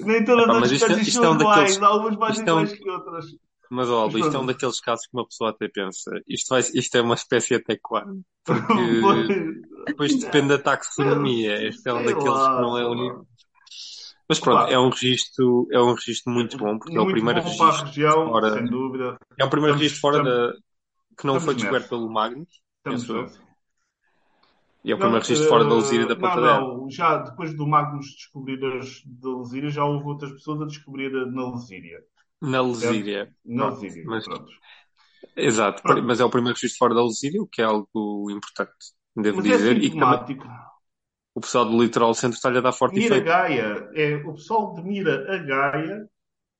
Nem 0.00 0.24
todas 0.24 0.44
Epá, 0.44 0.58
as 0.60 0.70
espécies 0.72 1.12
são 1.14 1.36
daqueles- 1.36 1.76
iguais, 1.76 1.82
há 1.82 1.86
algumas 1.86 2.16
mais 2.18 2.36
isto 2.38 2.48
é 2.48 2.50
iguais 2.52 2.72
que 2.72 2.90
outras. 2.90 3.26
Mas, 3.70 3.88
ó, 3.88 4.06
isto 4.08 4.36
é 4.36 4.38
um 4.38 4.44
daqueles 4.46 4.80
casos 4.80 5.06
que 5.06 5.16
uma 5.16 5.26
pessoa 5.26 5.48
até 5.50 5.66
pensa, 5.66 6.10
isto, 6.28 6.48
vai, 6.50 6.60
isto 6.60 6.94
é 6.94 7.00
uma 7.00 7.14
espécie 7.14 7.54
até 7.54 7.78
quando? 7.80 8.20
Porque 8.44 8.60
Pois. 9.00 9.28
depois 9.86 10.14
depende 10.20 10.48
da 10.48 10.58
taxonomia. 10.58 11.66
Este 11.68 11.88
é 11.88 11.92
um 11.94 12.04
daqueles 12.04 12.24
lá, 12.24 12.56
que 12.56 12.60
não 12.62 12.76
é 12.78 12.86
único. 12.86 13.26
Mas 14.28 14.38
pronto, 14.40 14.58
Claro. 14.58 14.72
é 14.72 14.78
um 14.78 14.88
registro, 14.90 15.66
é 15.72 15.80
um 15.80 15.94
registro 15.94 16.32
muito 16.32 16.56
bom, 16.58 16.78
porque 16.78 16.94
é 16.96 17.00
o 17.00 17.04
Muito 17.04 17.14
primeiro 17.14 17.40
registro 17.42 17.84
região, 17.86 18.26
fora, 18.28 18.52
sem 18.54 18.64
dúvida. 18.66 19.16
é 19.38 19.44
o 19.44 19.50
primeiro 19.50 19.76
Estamos- 19.76 19.80
registro 19.80 20.00
fora 20.00 20.18
estamos- 20.18 20.52
da, 20.52 20.58
que 21.18 21.26
não 21.26 21.40
foi 21.40 21.54
descoberto 21.54 21.88
pelo 21.88 22.10
Magnus, 22.10 22.48
Estamos. 22.86 23.40
E 24.84 24.90
é 24.92 24.94
o 24.94 24.98
Não, 24.98 24.98
primeiro 24.98 25.24
registro 25.26 25.48
fora 25.48 25.64
da 25.64 25.74
eh, 25.74 25.74
Lesíria 25.74 26.06
da 26.06 26.14
não, 26.14 26.20
Ponta 26.20 26.40
d'Era. 26.40 26.60
não, 26.60 26.90
já 26.90 27.18
depois 27.18 27.54
do 27.56 27.66
Magnus 27.66 28.06
descobrir 28.16 28.64
as 28.78 29.02
da 29.06 29.30
Lesíria, 29.38 29.70
já 29.70 29.84
houve 29.84 30.06
outras 30.06 30.32
pessoas 30.32 30.62
a 30.62 30.66
descobrir 30.66 31.14
a- 31.16 31.26
na 31.26 31.50
Lesíria. 31.52 32.00
Na 32.40 32.60
Lesíria. 32.60 33.34
Na 33.44 33.66
Pronto, 33.66 33.82
Lesíria, 33.82 34.04
mas- 34.04 34.24
pronto. 34.24 34.52
Exato, 35.36 35.82
Pronto. 35.82 36.02
mas 36.02 36.20
é 36.20 36.24
o 36.24 36.30
primeiro 36.30 36.56
registro 36.56 36.78
fora 36.78 36.94
da 36.94 37.02
Lesíria, 37.04 37.42
o 37.42 37.46
que 37.46 37.62
é 37.62 37.64
algo 37.64 38.30
importante, 38.30 38.72
devo 39.16 39.38
Mas 39.38 39.46
é 39.46 39.56
dizer. 39.56 39.76
E 39.82 39.90
que 39.90 39.98
também 39.98 40.38
o 41.34 41.40
pessoal 41.40 41.64
do 41.64 41.82
Litoral 41.82 42.14
Centro 42.14 42.36
está-lhe 42.36 42.58
a 42.58 42.60
dar 42.60 42.72
forte 42.72 42.94
Mira 42.94 43.16
efeito. 43.16 43.24
Gaia, 43.26 43.90
é, 43.94 44.16
o 44.16 44.34
pessoal 44.34 44.74
de 44.74 44.82
Mira 44.82 45.34
a 45.34 45.38
Gaia 45.38 46.08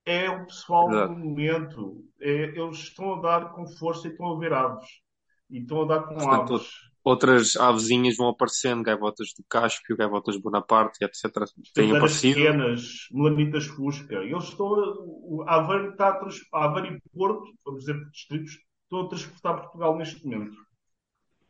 é 0.07 0.31
o 0.31 0.47
pessoal 0.47 0.91
Exato. 0.91 1.15
do 1.15 1.19
momento. 1.21 2.05
É, 2.21 2.33
eles 2.59 2.79
estão 2.79 3.15
a 3.15 3.21
dar 3.21 3.53
com 3.53 3.67
força 3.67 4.09
e 4.09 4.13
estão 4.13 4.35
a 4.35 4.39
ver 4.39 4.53
aves. 4.53 4.89
E 5.51 5.61
estão 5.61 5.83
a 5.83 5.87
dar 5.87 6.03
com 6.05 6.15
Portanto, 6.15 6.55
aves. 6.55 6.69
Outras 7.05 7.57
avezinhas 7.57 8.17
vão 8.17 8.29
aparecendo, 8.29 8.85
gaivotas 8.85 9.33
do 9.37 9.45
Cáspio, 9.49 9.97
gaivotas 9.97 10.37
Bonaparte, 10.37 11.05
etc. 11.05 11.33
Têm 11.75 11.97
aparecido. 11.97 12.37
pequenas, 12.37 13.09
melanitas 13.11 13.67
fusca. 13.67 14.15
Eles 14.17 14.45
estão 14.45 15.43
a, 15.43 15.57
Aveiro 15.57 15.91
está 15.91 16.11
a, 16.11 16.65
Aveiro 16.65 16.97
e 16.97 17.01
Porto, 17.13 17.53
vamos 17.65 17.81
dizer 17.81 17.95
por 17.95 18.11
distritos, 18.11 18.59
estão 18.85 19.01
a 19.01 19.09
transportar 19.09 19.61
Portugal 19.63 19.97
neste 19.97 20.25
momento. 20.25 20.57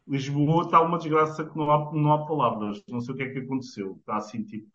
Lisboa 0.09 0.65
está 0.65 0.81
uma 0.81 0.99
desgraça 0.99 1.45
que 1.45 1.57
não 1.57 1.71
há, 1.71 1.93
não 1.93 2.13
há 2.13 2.27
palavras. 2.27 2.83
Não 2.89 3.01
sei 3.01 3.15
o 3.15 3.17
que 3.17 3.23
é 3.23 3.31
que 3.31 3.39
aconteceu. 3.41 3.97
Está 4.01 4.17
assim 4.17 4.45
tipo. 4.45 4.71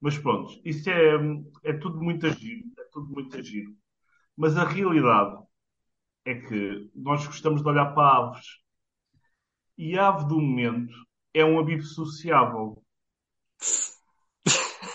Mas 0.00 0.18
pronto, 0.18 0.60
isso 0.64 0.88
é, 0.90 1.16
é 1.64 1.72
tudo 1.74 2.02
muito 2.02 2.28
giro. 2.30 2.64
É 2.78 2.84
tudo 2.92 3.12
muito 3.12 3.42
giro. 3.42 3.74
Mas 4.36 4.56
a 4.56 4.64
realidade 4.64 5.38
é 6.24 6.34
que 6.34 6.90
nós 6.94 7.26
gostamos 7.26 7.62
de 7.62 7.68
olhar 7.68 7.94
para 7.94 8.16
aves. 8.16 8.46
E 9.78 9.98
a 9.98 10.08
ave 10.08 10.26
do 10.26 10.40
momento 10.40 10.94
é 11.34 11.44
um 11.44 11.58
abibo 11.58 11.82
sociável. 11.82 12.82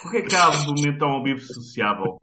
Porquê 0.01 0.17
é 0.17 0.21
que 0.23 0.35
a 0.35 0.47
ave 0.47 0.65
do 0.65 0.73
momento 0.73 1.03
é 1.03 1.07
um 1.07 1.17
abibo 1.17 1.39
sociável? 1.39 2.17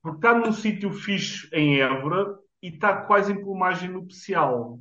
Porque 0.00 0.18
está 0.18 0.38
num 0.38 0.52
sítio 0.52 0.92
fixe 0.92 1.48
em 1.52 1.80
Évora 1.80 2.38
e 2.62 2.68
está 2.68 3.02
quase 3.02 3.32
em 3.32 3.42
plumagem 3.42 3.90
nupcial. 3.90 4.78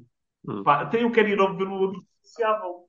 Hum. 0.47 0.63
Pá, 0.63 0.81
até 0.81 1.03
eu 1.03 1.11
quero 1.11 1.29
ir 1.29 1.39
ao 1.39 1.57
ver 1.57 1.67
o 1.67 1.85
abibo 1.85 2.05
sociável. 2.21 2.87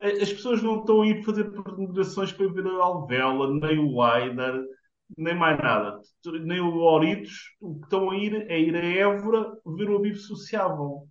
As 0.00 0.32
pessoas 0.32 0.62
não 0.62 0.80
estão 0.80 1.02
a 1.02 1.06
ir 1.06 1.22
fazer 1.22 1.44
peregrinações 1.50 2.32
para 2.32 2.50
ver 2.50 2.66
a 2.66 2.82
Alvela, 2.82 3.52
nem 3.54 3.78
o 3.78 4.02
Aider, 4.02 4.64
nem 5.16 5.36
mais 5.36 5.58
nada. 5.58 6.00
Nem 6.42 6.60
o 6.60 6.78
Oritos. 6.78 7.54
O 7.60 7.74
que 7.74 7.84
estão 7.84 8.10
a 8.10 8.16
ir 8.16 8.50
é 8.50 8.58
ir 8.58 8.74
a 8.74 8.84
Évora 8.84 9.58
ver 9.66 9.90
o 9.90 9.96
abibo 9.96 10.16
sociável. 10.16 11.06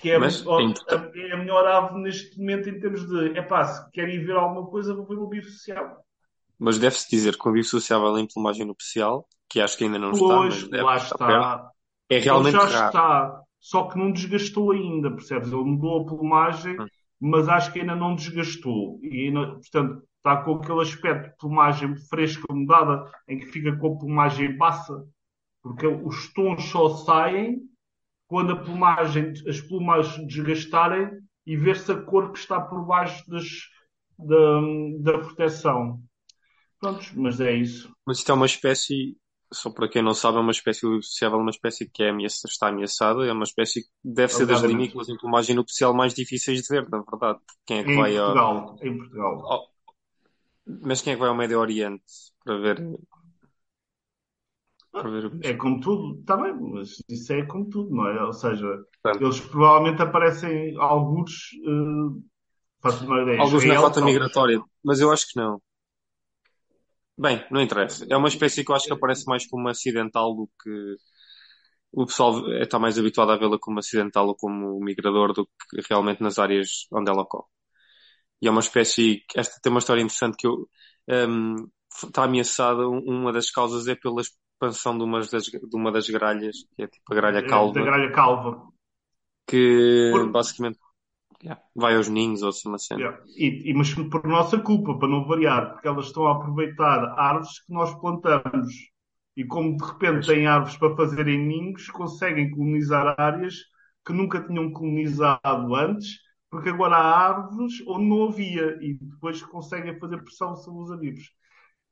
Que 0.00 0.10
é, 0.10 0.18
Mas 0.18 0.46
a, 0.46 0.60
é 0.60 0.62
importante. 0.62 1.20
é 1.20 1.32
a 1.32 1.36
melhor 1.36 1.66
ave 1.66 1.98
neste 1.98 2.38
momento 2.38 2.68
em 2.68 2.78
termos 2.78 3.06
de, 3.08 3.36
é 3.38 3.42
pá, 3.42 3.64
se 3.64 3.90
querem 3.90 4.24
ver 4.24 4.36
alguma 4.36 4.66
coisa, 4.68 4.94
vou 4.94 5.04
ver 5.06 5.18
o 5.18 5.26
abibo 5.26 5.46
sociável. 5.46 5.96
Mas 6.58 6.78
deve-se 6.78 7.10
dizer 7.10 7.36
que 7.36 7.46
o 7.46 7.50
avivo 7.50 7.66
sociável 7.66 8.16
em 8.18 8.26
plumagem 8.26 8.64
nupcial, 8.66 9.26
que 9.48 9.60
acho 9.60 9.76
que 9.76 9.84
ainda 9.84 9.98
não 9.98 10.12
está, 10.12 10.26
Pois, 10.26 10.54
mas 10.60 10.68
deve 10.70 10.82
lá 10.82 10.94
perto, 10.94 11.14
está. 11.14 11.70
é 12.08 12.20
Ele 12.20 12.24
realmente 12.24 12.52
já 12.52 12.64
raro. 12.64 12.86
está, 12.86 13.42
só 13.60 13.88
que 13.88 13.98
não 13.98 14.12
desgastou 14.12 14.70
ainda, 14.72 15.10
percebes? 15.10 15.48
Ele 15.52 15.64
mudou 15.64 16.02
a 16.02 16.06
plumagem, 16.06 16.80
Hum. 16.80 16.86
mas 17.20 17.48
acho 17.48 17.72
que 17.72 17.80
ainda 17.80 17.96
não 17.96 18.14
desgastou. 18.14 19.00
E, 19.02 19.28
ainda- 19.28 19.54
portanto, 19.54 20.02
está 20.18 20.36
com 20.42 20.54
aquele 20.56 20.80
aspecto 20.82 21.30
de 21.30 21.36
plumagem 21.36 21.96
fresca, 22.08 22.44
mudada, 22.52 23.10
em 23.28 23.38
que 23.38 23.46
fica 23.46 23.76
com 23.76 23.94
a 23.94 23.98
plumagem 23.98 24.56
baça, 24.56 25.04
porque 25.62 25.86
os 25.86 26.32
tons 26.32 26.64
só 26.70 26.88
saem 26.90 27.60
quando 28.34 28.50
a 28.50 28.56
plumagem, 28.56 29.32
as 29.48 29.60
plumas 29.60 30.08
desgastarem 30.26 31.08
e 31.46 31.56
ver-se 31.56 31.92
a 31.92 32.02
cor 32.02 32.32
que 32.32 32.38
está 32.40 32.60
por 32.60 32.84
baixo 32.84 33.22
das, 33.30 33.44
da, 34.18 35.12
da 35.12 35.18
proteção. 35.20 36.02
Mas 37.14 37.40
é 37.40 37.54
isso. 37.54 37.94
Mas 38.04 38.18
isto 38.18 38.32
é 38.32 38.34
uma 38.34 38.46
espécie, 38.46 39.16
só 39.52 39.70
para 39.70 39.88
quem 39.88 40.02
não 40.02 40.14
sabe, 40.14 40.38
é 40.38 40.40
uma 40.40 40.50
espécie, 40.50 40.84
o 40.84 40.88
avivo 40.88 41.04
sociável 41.04 41.38
é 41.38 41.42
uma 41.42 41.50
espécie 41.52 41.88
que 41.88 42.02
é 42.02 42.10
ameaça, 42.10 42.48
está 42.48 42.70
ameaçada, 42.70 43.24
é 43.24 43.32
uma 43.32 43.44
espécie 43.44 43.82
que 43.82 43.88
deve 44.02 44.32
ser 44.32 44.46
das 44.46 44.62
vinícolas 44.62 45.08
em 45.08 45.16
plumagem 45.16 45.54
nupcial 45.54 45.94
mais 45.94 46.12
difíceis 46.12 46.62
de 46.62 46.74
ver, 46.74 46.90
na 46.90 47.02
verdade. 47.02 47.38
Quem 47.64 47.78
é 47.78 47.84
que 47.84 47.92
Em 47.92 47.96
vai. 47.96 48.16
Portugal, 48.16 48.76
em 48.82 48.98
Portugal. 48.98 49.70
Mas 50.66 51.00
quem 51.00 51.12
é 51.12 51.14
que 51.14 51.20
vai 51.20 51.28
ao 51.28 51.36
Médio 51.36 51.60
Oriente 51.60 52.02
para 52.44 52.58
ver, 52.58 52.82
para 52.82 52.84
ver 52.84 52.94
o 52.94 52.98
bicho? 52.98 53.14
É 55.42 55.54
como 55.54 55.80
tudo, 55.80 56.20
está 56.20 56.36
bem, 56.36 56.54
mas 56.54 56.96
isso 57.08 57.32
é 57.32 57.44
como 57.46 57.68
tudo, 57.68 57.90
não 57.94 58.06
é? 58.06 58.22
Ou 58.24 58.32
seja, 58.32 58.66
Portanto, 59.02 59.24
eles 59.24 59.40
provavelmente 59.40 60.02
aparecem 60.02 60.74
alguns, 60.78 61.32
uh, 61.66 62.22
faço 62.80 63.04
uma 63.06 63.22
ideia, 63.22 63.40
Alguns 63.40 63.52
na 63.52 63.58
Israel, 63.58 63.82
rota 63.82 63.94
talvez. 64.00 64.14
migratória, 64.14 64.62
mas 64.84 65.00
eu 65.00 65.12
acho 65.12 65.26
que 65.28 65.36
não. 65.38 65.60
Bem, 67.16 67.44
não 67.50 67.60
interessa. 67.60 68.06
É 68.10 68.16
uma 68.16 68.28
espécie 68.28 68.64
que 68.64 68.70
eu 68.70 68.74
acho 68.76 68.86
que 68.86 68.92
aparece 68.92 69.24
mais 69.26 69.46
como 69.46 69.68
acidental 69.68 70.34
do 70.34 70.48
que. 70.62 70.96
O 71.92 72.06
pessoal 72.06 72.48
está 72.60 72.78
mais 72.78 72.98
habituado 72.98 73.30
a 73.32 73.36
vê-la 73.36 73.58
como 73.58 73.78
acidental 73.78 74.26
ou 74.28 74.34
como 74.36 74.80
migrador 74.80 75.32
do 75.32 75.46
que 75.46 75.80
realmente 75.88 76.22
nas 76.22 76.38
áreas 76.38 76.86
onde 76.92 77.10
ela 77.10 77.22
ocorre. 77.22 77.46
E 78.42 78.48
é 78.48 78.50
uma 78.50 78.60
espécie. 78.60 79.24
que- 79.28 79.38
Esta 79.40 79.60
tem 79.62 79.70
uma 79.72 79.78
história 79.80 80.02
interessante 80.02 80.36
que 80.38 80.46
eu, 80.46 80.68
hum, 81.28 81.56
está 82.04 82.24
ameaçada. 82.24 82.88
Um- 82.88 83.00
Uma 83.06 83.32
das 83.32 83.50
causas 83.50 83.86
é 83.88 83.94
pela 83.96 84.22
expansão 84.54 84.96
de, 84.98 85.04
umas 85.04 85.30
das, 85.30 85.44
de 85.44 85.76
uma 85.76 85.92
das 85.92 86.08
gralhas, 86.10 86.64
que 86.74 86.82
é 86.82 86.88
tipo 86.88 87.12
a 87.12 87.16
gralha 87.16 87.42
É, 87.42 87.70
Da 87.72 87.80
calva, 87.80 87.84
gralha 87.86 88.10
calva. 88.12 88.72
que 89.46 89.62
Por- 90.08 90.32
basicamente 90.32 90.78
yeah, 91.44 91.62
vai 91.82 91.94
aos 91.96 92.08
ninhos 92.10 92.42
ou 92.42 92.50
assim 92.50 92.68
uma 92.68 92.78
cena. 92.78 93.06
Yeah. 93.06 93.18
E, 93.36 93.70
e- 93.70 93.74
mas 93.74 93.92
por 93.94 94.24
nossa 94.26 94.58
culpa, 94.60 94.96
para 94.98 95.08
não 95.08 95.26
variar, 95.26 95.72
porque 95.72 95.88
elas 95.88 96.06
estão 96.06 96.26
a 96.28 96.32
aproveitar 96.36 97.04
árvores 97.18 97.60
que 97.64 97.72
nós 97.72 97.92
plantamos. 98.00 98.72
E 99.36 99.44
como 99.44 99.76
de 99.76 99.84
repente 99.84 100.26
têm 100.26 100.46
árvores 100.46 100.76
para 100.76 100.94
fazerem 100.96 101.38
ninhos, 101.44 101.88
conseguem 101.90 102.50
colonizar 102.50 103.16
áreas 103.20 103.56
que 104.06 104.12
nunca 104.12 104.40
tinham 104.46 104.70
colonizado 104.72 105.74
antes, 105.74 106.18
porque 106.50 106.68
agora 106.68 106.94
há 106.96 107.28
árvores 107.28 107.74
onde 107.88 108.04
não 108.06 108.28
havia 108.28 108.78
e 108.80 108.94
depois 108.94 109.42
conseguem 109.42 109.98
fazer 109.98 110.18
pressão 110.22 110.54
sobre 110.54 110.82
os 110.84 110.92
avivos. 110.92 111.24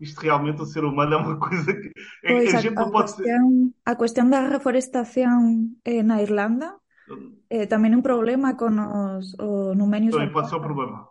Isto 0.06 0.20
realmente, 0.22 0.62
o 0.62 0.66
ser 0.66 0.84
humano 0.84 1.14
é 1.14 1.16
uma 1.18 1.38
coisa 1.38 1.72
que 1.80 1.90
é, 2.24 2.30
Pois 2.30 2.50
a 2.52 2.56
a, 2.58 2.60
gente 2.62 2.78
a 2.82 2.84
não 2.84 2.90
pode 2.90 3.12
ser. 3.16 3.28
cuestión, 3.28 3.74
a 3.90 3.92
cuestión 4.00 4.26
da 4.32 4.40
reforestación 4.54 5.40
eh, 5.92 6.02
na 6.08 6.16
Irlanda 6.26 6.68
é 7.58 7.60
tamén 7.72 7.96
un 7.98 8.06
problema 8.10 8.50
con 8.60 8.74
os 8.80 9.26
o 9.48 9.50
numenios 9.80 10.16
Também 10.16 10.30
pode 10.32 10.48
ser 10.48 10.56
um 10.56 10.60
problema. 10.60 11.08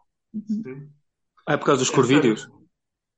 Sim. 0.64 0.92
Ah, 1.48 1.54
é 1.54 1.58
por 1.58 1.66
causa 1.68 1.82
dos 1.84 1.90
É 1.98 1.98
corvídeos? 1.98 2.42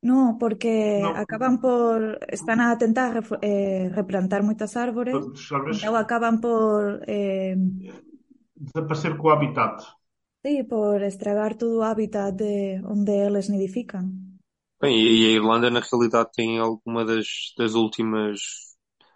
No, 0.10 0.38
porque 0.42 0.74
Não, 0.98 1.14
acaban 1.24 1.56
por 1.64 1.98
están 2.38 2.60
a 2.62 2.78
tentar 2.84 3.08
refo- 3.18 3.40
eh, 3.52 3.88
replantar 4.00 4.42
moitas 4.44 4.74
árbores, 4.86 5.24
sabes, 5.36 5.78
então 5.78 5.94
acaban 5.96 6.36
por 6.46 6.80
eh, 7.08 7.56
desaparecer 8.56 9.16
com 9.18 9.28
o 9.28 9.32
habitat. 9.32 9.76
sí, 10.44 10.64
por 10.64 11.04
estragar 11.04 11.56
todo 11.62 11.80
o 11.80 11.84
hábitat 11.90 12.34
de 12.42 12.82
onde 12.94 13.14
eles 13.28 13.50
nidifican. 13.50 14.33
Bem, 14.84 14.98
e 15.00 15.28
a 15.28 15.32
Irlanda, 15.32 15.70
na 15.70 15.80
realidade, 15.80 16.30
tem 16.34 16.60
alguma 16.60 17.06
das, 17.06 17.26
das 17.58 17.74
últimas. 17.74 18.40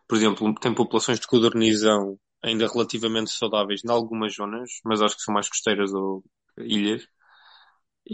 Por 0.07 0.17
exemplo, 0.17 0.53
tem 0.55 0.73
populações 0.73 1.19
de 1.19 1.27
codornizão 1.27 2.17
ainda 2.43 2.67
relativamente 2.67 3.31
saudáveis 3.31 3.81
em 3.83 3.89
algumas 3.91 4.33
zonas, 4.35 4.69
mas 4.85 5.01
acho 5.01 5.15
que 5.17 5.23
são 5.23 5.33
mais 5.33 5.49
costeiras 5.49 5.93
ou 5.93 6.23
ilhas. 6.57 7.05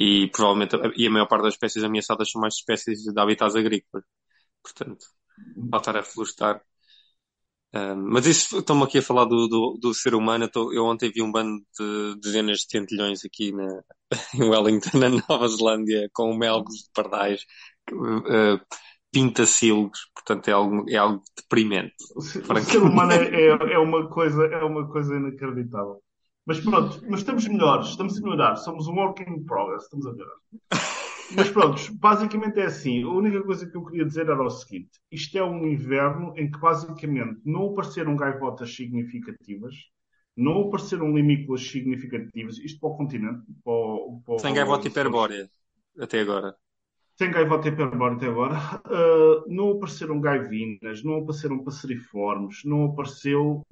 E 0.05 0.29
provavelmente, 0.33 0.75
e 1.01 1.07
a 1.07 1.11
maior 1.11 1.27
parte 1.27 1.43
das 1.45 1.53
espécies 1.55 1.83
ameaçadas 1.83 2.29
são 2.31 2.41
mais 2.41 2.55
espécies 2.55 2.99
de 3.03 3.19
habitats 3.21 3.55
agrícolas. 3.55 4.05
Portanto, 4.63 5.05
faltar 5.71 5.97
a 5.97 6.03
florestar. 6.03 6.63
Ah, 7.73 7.95
mas 7.95 8.25
isso, 8.27 8.59
estamos 8.59 8.87
aqui 8.87 8.99
a 8.99 9.01
falar 9.01 9.25
do, 9.25 9.47
do, 9.47 9.77
do 9.81 9.93
ser 9.93 10.13
humano. 10.13 10.45
Eu, 10.45 10.51
tô- 10.51 10.71
eu 10.73 10.85
ontem 10.85 11.11
vi 11.11 11.21
um 11.21 11.31
bando 11.31 11.59
de 11.79 12.15
dezenas 12.21 12.59
de 12.59 12.67
tentilhões 12.67 13.25
aqui 13.25 13.51
na, 13.51 13.81
em 14.35 14.43
Wellington, 14.49 14.97
na 14.99 15.09
Nova 15.09 15.47
Zelândia, 15.47 16.07
com 16.13 16.35
melgos 16.35 16.75
de 16.75 16.89
pardais, 16.93 17.41
uh, 17.91 18.59
pintacilgos, 19.11 19.99
portanto 20.13 20.47
é 20.47 20.51
algo, 20.51 20.85
é 20.87 20.97
algo 20.97 21.23
deprimente. 21.35 21.95
O 22.15 22.21
ser 22.21 22.81
humano 22.81 23.11
é, 23.13 23.25
é, 23.25 23.73
é 23.73 23.79
uma 23.79 24.07
coisa, 24.07 24.45
é 24.45 24.63
uma 24.63 24.87
coisa 24.87 25.15
inacreditável. 25.15 26.01
Mas 26.45 26.59
pronto, 26.59 27.01
mas 27.09 27.21
estamos 27.21 27.47
melhores, 27.47 27.89
estamos 27.89 28.17
a 28.17 28.21
melhorar. 28.21 28.55
Somos 28.57 28.87
um 28.87 28.93
work 28.95 29.23
in 29.23 29.45
progress, 29.45 29.85
estamos 29.85 30.05
a 30.05 30.11
melhorar. 30.11 30.35
Mas 31.29 31.49
pronto, 31.49 31.93
basicamente 31.95 32.59
é 32.59 32.65
assim. 32.65 33.03
A 33.03 33.09
única 33.09 33.41
coisa 33.43 33.69
que 33.69 33.75
eu 33.75 33.85
queria 33.85 34.05
dizer 34.05 34.23
era 34.29 34.41
o 34.43 34.49
seguinte: 34.49 34.91
isto 35.11 35.37
é 35.37 35.43
um 35.43 35.65
inverno 35.67 36.33
em 36.37 36.49
que 36.51 36.59
basicamente 36.59 37.41
não 37.45 37.71
apareceram 37.71 38.15
gaivotas 38.15 38.73
significativas, 38.75 39.75
não 40.37 40.67
apareceram 40.67 41.15
limícolas 41.15 41.61
significativas, 41.67 42.57
isto 42.59 42.79
para 42.79 42.89
o 42.89 42.97
continente, 42.97 43.43
para 43.63 43.73
o, 43.73 44.21
para 44.25 44.35
Sem 44.41 44.53
gaivota 44.53 44.87
hiperbórea, 44.89 45.43
até 46.03 46.19
agora. 46.21 46.49
sem 47.17 47.31
gaivota 47.31 47.69
hiperbórea 47.69 48.17
até 48.17 48.27
agora, 48.27 48.55
ah, 48.85 49.43
não 49.47 49.71
apareceram 49.71 50.19
gaivinas, 50.21 51.03
não 51.03 51.17
apareceram 51.17 51.63
passeriformes, 51.63 52.63
não 52.63 52.85
apareceu 52.85 53.63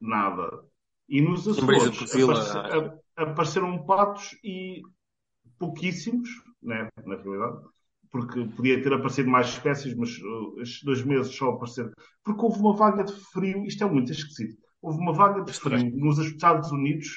nada. 0.00 0.64
E 1.08 1.20
nos 1.20 1.46
Açores 1.48 2.56
a- 2.56 2.98
apareceram 3.16 3.84
patos 3.84 4.36
e 4.42 4.82
pouquíssimos, 5.66 6.28
né, 6.62 6.88
na 7.06 7.16
realidade, 7.16 7.58
porque 8.10 8.44
podia 8.56 8.82
ter 8.82 8.92
aparecido 8.92 9.28
mais 9.30 9.48
espécies, 9.48 9.94
mas 9.96 10.10
uh, 10.18 10.60
estes 10.60 10.82
dois 10.84 11.02
meses 11.04 11.34
só 11.34 11.50
apareceram. 11.50 11.90
Porque 12.24 12.40
houve 12.42 12.58
uma 12.60 12.74
vaga 12.76 13.02
de 13.04 13.12
frio, 13.32 13.64
isto 13.64 13.82
é 13.84 13.86
muito 13.90 14.12
esquisito. 14.12 14.56
Houve 14.80 14.98
uma 14.98 15.12
vaga 15.12 15.42
de 15.42 15.52
frio 15.52 15.90
nos 15.96 16.18
Estados 16.18 16.70
Unidos 16.70 17.08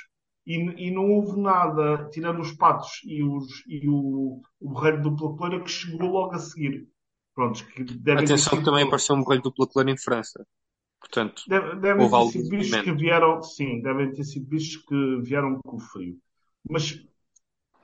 e, 0.45 0.55
e 0.87 0.91
não 0.91 1.11
houve 1.11 1.39
nada, 1.39 2.09
tirando 2.11 2.39
os 2.41 2.51
patos 2.53 2.89
e, 3.05 3.21
os, 3.23 3.45
e 3.67 3.87
o, 3.89 4.41
o 4.59 4.69
borrelho 4.69 5.01
dupla 5.03 5.35
coleira, 5.35 5.63
que 5.63 5.69
chegou 5.69 6.09
logo 6.09 6.33
a 6.33 6.39
seguir. 6.39 6.87
Prontos, 7.35 7.61
que 7.61 7.83
devem 7.83 8.23
Atenção 8.23 8.37
ter 8.37 8.49
que 8.49 8.55
sido- 8.57 8.65
também 8.65 8.83
apareceu 8.83 9.15
um 9.15 9.21
borrelho 9.21 9.43
dupla 9.43 9.67
coleira 9.67 9.91
em 9.91 9.97
França. 9.97 10.43
Portanto, 10.99 11.43
Deve- 11.47 11.75
devem 11.75 12.09
Houve 12.11 12.33
ter 12.33 12.39
sido 12.39 12.49
bichos 12.49 12.81
que 12.81 12.91
vieram, 12.93 13.43
sim, 13.43 13.81
devem 13.81 14.11
ter 14.13 14.23
sido 14.23 14.47
bichos 14.47 14.77
que 14.83 15.21
vieram 15.21 15.59
com 15.63 15.75
o 15.75 15.79
frio. 15.79 16.17
Mas, 16.69 16.99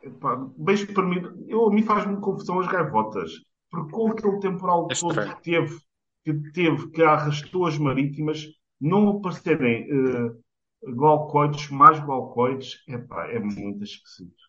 epá, 0.04 0.36
beijo 0.58 0.94
para 0.94 1.04
mim, 1.04 1.22
eu, 1.48 1.68
a 1.68 1.74
mim 1.74 1.84
faz-me 1.84 2.20
confusão 2.20 2.60
as 2.60 2.68
gaivotas, 2.68 3.32
porque 3.70 3.92
com 3.92 4.12
aquele 4.12 4.40
temporal 4.40 4.88
É 4.92 4.96
todo 4.96 5.36
que 5.36 5.44
teve, 5.44 5.80
que 6.24 6.34
teve, 6.52 6.90
que 6.92 7.02
arrastou 7.02 7.66
as 7.66 7.78
marítimas, 7.78 8.46
não 8.80 9.10
aparecerem 9.10 9.88
eh, 9.90 10.92
glaucoides, 10.92 11.70
mais 11.70 12.00
glaucoides, 12.00 12.84
epá, 12.88 13.28
é 13.30 13.40
muito 13.40 13.84
esquisito. 13.84 14.44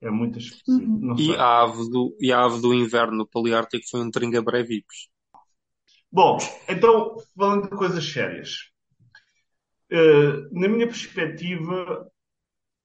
É 0.00 0.10
muito 0.10 0.38
esquisito. 0.38 0.86
Uhum. 0.86 1.18
E 1.18 1.34
a 1.34 1.62
ave 1.62 1.90
do, 1.90 2.16
e 2.20 2.32
a 2.32 2.44
ave 2.44 2.60
do 2.60 2.72
inverno 2.72 3.16
no 3.16 3.26
Paleártico 3.26 3.84
foi 3.90 4.00
um 4.00 4.10
tringa 4.10 4.40
brevips. 4.40 5.08
Bom, 6.10 6.38
então, 6.68 7.16
falando 7.36 7.64
de 7.64 7.76
coisas 7.76 8.04
sérias. 8.04 8.70
Eh, 9.90 10.48
na 10.52 10.68
minha 10.68 10.86
perspectiva, 10.86 12.08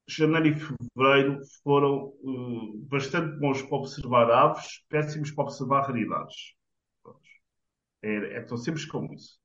janeiro 0.08 0.48
e 0.48 0.56
fevereiro 0.56 1.40
foram 1.64 2.14
eh, 2.24 2.78
bastante 2.90 3.38
bons 3.40 3.62
para 3.62 3.78
observar 3.78 4.32
aves, 4.32 4.84
péssimos 4.90 5.32
para 5.32 5.46
observar 5.46 5.88
raridades. 5.88 6.56
É, 8.02 8.38
é 8.38 8.42
tão 8.42 8.58
simples 8.58 8.86
como 8.86 9.14
isso. 9.14 9.40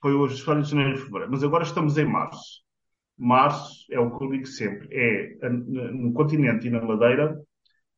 Foi 0.00 0.12
hoje 0.12 0.34
história 0.36 0.62
de 0.62 0.70
janeiro 0.70 0.94
e 0.94 0.98
fevereiro. 0.98 1.30
Mas 1.30 1.42
agora 1.42 1.64
estamos 1.64 1.96
em 1.98 2.04
março. 2.04 2.62
Março 3.16 3.84
é 3.90 3.98
o 3.98 4.16
que 4.16 4.24
eu 4.24 4.30
digo 4.30 4.46
sempre. 4.46 4.88
É 4.92 5.48
no 5.50 6.12
continente 6.12 6.66
e 6.68 6.70
na 6.70 6.80
Madeira 6.80 7.36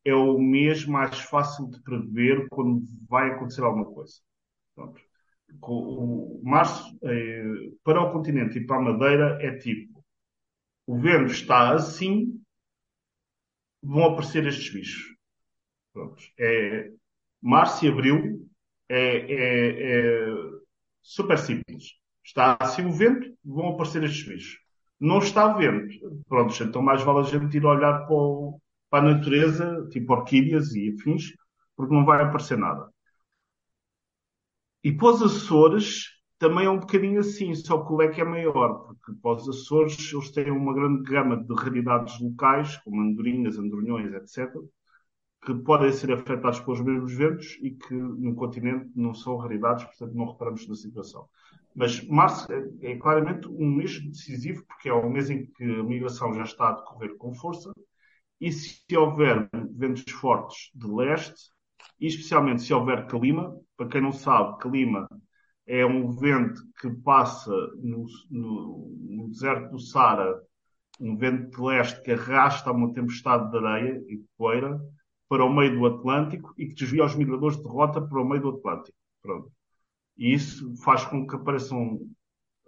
é 0.03 0.13
o 0.15 0.39
mês 0.39 0.85
mais 0.85 1.19
fácil 1.19 1.69
de 1.69 1.81
prever 1.83 2.47
quando 2.49 2.83
vai 3.07 3.31
acontecer 3.31 3.63
alguma 3.63 3.85
coisa. 3.85 4.15
Pronto. 4.75 5.01
O 5.63 6.41
março, 6.43 6.97
eh, 7.03 7.71
para 7.83 8.01
o 8.01 8.11
continente 8.11 8.57
e 8.57 8.65
para 8.65 8.77
a 8.77 8.81
Madeira, 8.81 9.37
é 9.41 9.57
tipo: 9.57 9.90
o 10.91 10.95
vento 10.99 11.31
está 11.31 11.73
assim, 11.73 12.41
vão 13.81 14.05
aparecer 14.05 14.45
estes 14.47 14.71
bichos. 14.73 15.15
Pronto. 15.93 16.23
É, 16.39 16.91
março 17.41 17.85
e 17.85 17.89
abril 17.89 18.47
é, 18.89 19.17
é- 19.17 20.23
é 20.29 20.35
super 21.01 21.37
simples. 21.39 21.85
Está 22.25 22.57
assim 22.61 22.85
o 22.85 22.91
vento, 22.93 23.33
vão 23.43 23.69
aparecer 23.69 24.03
estes 24.03 24.25
bichos. 24.27 24.59
Não 24.99 25.19
está 25.19 25.53
vento. 25.53 25.95
Pronto, 26.27 26.63
então 26.63 26.81
mais 26.81 27.03
vale 27.03 27.19
a 27.21 27.23
gente 27.23 27.57
ir 27.57 27.65
olhar 27.65 28.05
para, 28.07 28.15
o- 28.15 28.61
para 28.89 29.09
a 29.09 29.13
natureza, 29.15 29.87
tipo 29.91 30.13
orquídeas 30.13 30.73
e 30.75 30.91
afins, 30.99 31.25
porque 31.75 31.93
não 31.93 32.05
vai 32.05 32.23
aparecer 32.23 32.57
nada. 32.57 32.89
E 34.83 34.91
para 34.91 35.07
os 35.13 35.21
Açores 35.23 36.05
também 36.41 36.65
é 36.65 36.69
um 36.71 36.79
bocadinho 36.79 37.19
assim, 37.19 37.53
só 37.53 37.85
que 37.85 37.93
o 37.93 37.97
leque 37.97 38.19
é 38.19 38.23
maior, 38.23 38.87
porque 38.87 39.13
para 39.21 39.35
os 39.35 39.47
Açores 39.47 40.11
eles 40.11 40.31
têm 40.31 40.49
uma 40.49 40.73
grande 40.73 41.03
gama 41.03 41.37
de 41.37 41.53
raridades 41.53 42.19
locais, 42.19 42.77
como 42.77 42.99
andorinhas, 42.99 43.59
andronhões, 43.59 44.11
etc., 44.11 44.51
que 45.45 45.53
podem 45.53 45.91
ser 45.93 46.11
afetados 46.11 46.59
pelos 46.61 46.81
mesmos 46.81 47.13
ventos 47.13 47.59
e 47.61 47.69
que 47.69 47.93
no 47.93 48.33
continente 48.33 48.89
não 48.95 49.13
são 49.13 49.37
raridades, 49.37 49.85
portanto 49.85 50.15
não 50.15 50.31
reparamos 50.31 50.67
na 50.67 50.73
situação. 50.73 51.29
Mas 51.75 52.03
março 52.07 52.51
é, 52.51 52.91
é 52.93 52.95
claramente 52.97 53.47
um 53.47 53.75
mês 53.75 53.99
decisivo, 53.99 54.65
porque 54.65 54.89
é 54.89 54.93
o 54.93 55.11
mês 55.11 55.29
em 55.29 55.45
que 55.45 55.63
a 55.63 55.83
migração 55.83 56.33
já 56.33 56.41
está 56.43 56.69
a 56.69 56.73
decorrer 56.73 57.17
com 57.17 57.35
força, 57.35 57.71
e 58.39 58.51
se 58.51 58.97
houver 58.97 59.47
ventos 59.77 60.11
fortes 60.11 60.71
de 60.73 60.87
leste, 60.87 61.51
e 61.99 62.07
especialmente 62.07 62.63
se 62.63 62.73
houver 62.73 63.05
calima, 63.05 63.55
para 63.77 63.87
quem 63.87 64.01
não 64.01 64.11
sabe, 64.11 64.57
calima 64.57 65.07
é 65.71 65.85
um 65.85 66.11
vento 66.11 66.61
que 66.81 66.89
passa 66.89 67.51
no, 67.81 68.05
no- 68.29 68.97
no 69.09 69.29
deserto 69.29 69.71
do 69.71 69.79
Saara, 69.79 70.41
um 70.99 71.15
vento 71.17 71.49
de 71.55 71.61
leste 71.61 72.01
que 72.03 72.11
arrasta 72.11 72.71
uma 72.71 72.93
tempestade 72.93 73.49
de 73.51 73.57
areia 73.57 74.03
e 74.07 74.17
de 74.17 74.25
poeira 74.37 74.79
para 75.29 75.45
o 75.45 75.53
meio 75.53 75.77
do 75.79 75.85
Atlântico 75.85 76.53
e 76.57 76.67
que 76.67 76.75
desvia 76.75 77.05
os 77.05 77.15
migradores 77.15 77.57
de 77.57 77.63
rota 77.67 78.01
para 78.01 78.21
o 78.21 78.25
meio 78.27 78.41
do 78.41 78.49
Atlântico. 78.49 78.97
Pronto. 79.21 79.51
E 80.17 80.33
isso 80.33 80.75
faz 80.83 81.05
com 81.05 81.25
que 81.27 81.35
apareçam, 81.35 81.99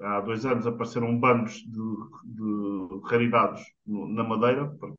há 0.01 0.21
dois 0.21 0.45
anos 0.45 0.67
apareceram 0.67 1.19
bandos 1.19 1.55
de, 1.55 1.81
de 2.25 3.01
raridades 3.05 3.63
na 3.85 4.23
Madeira, 4.23 4.67
pronto. 4.79 4.97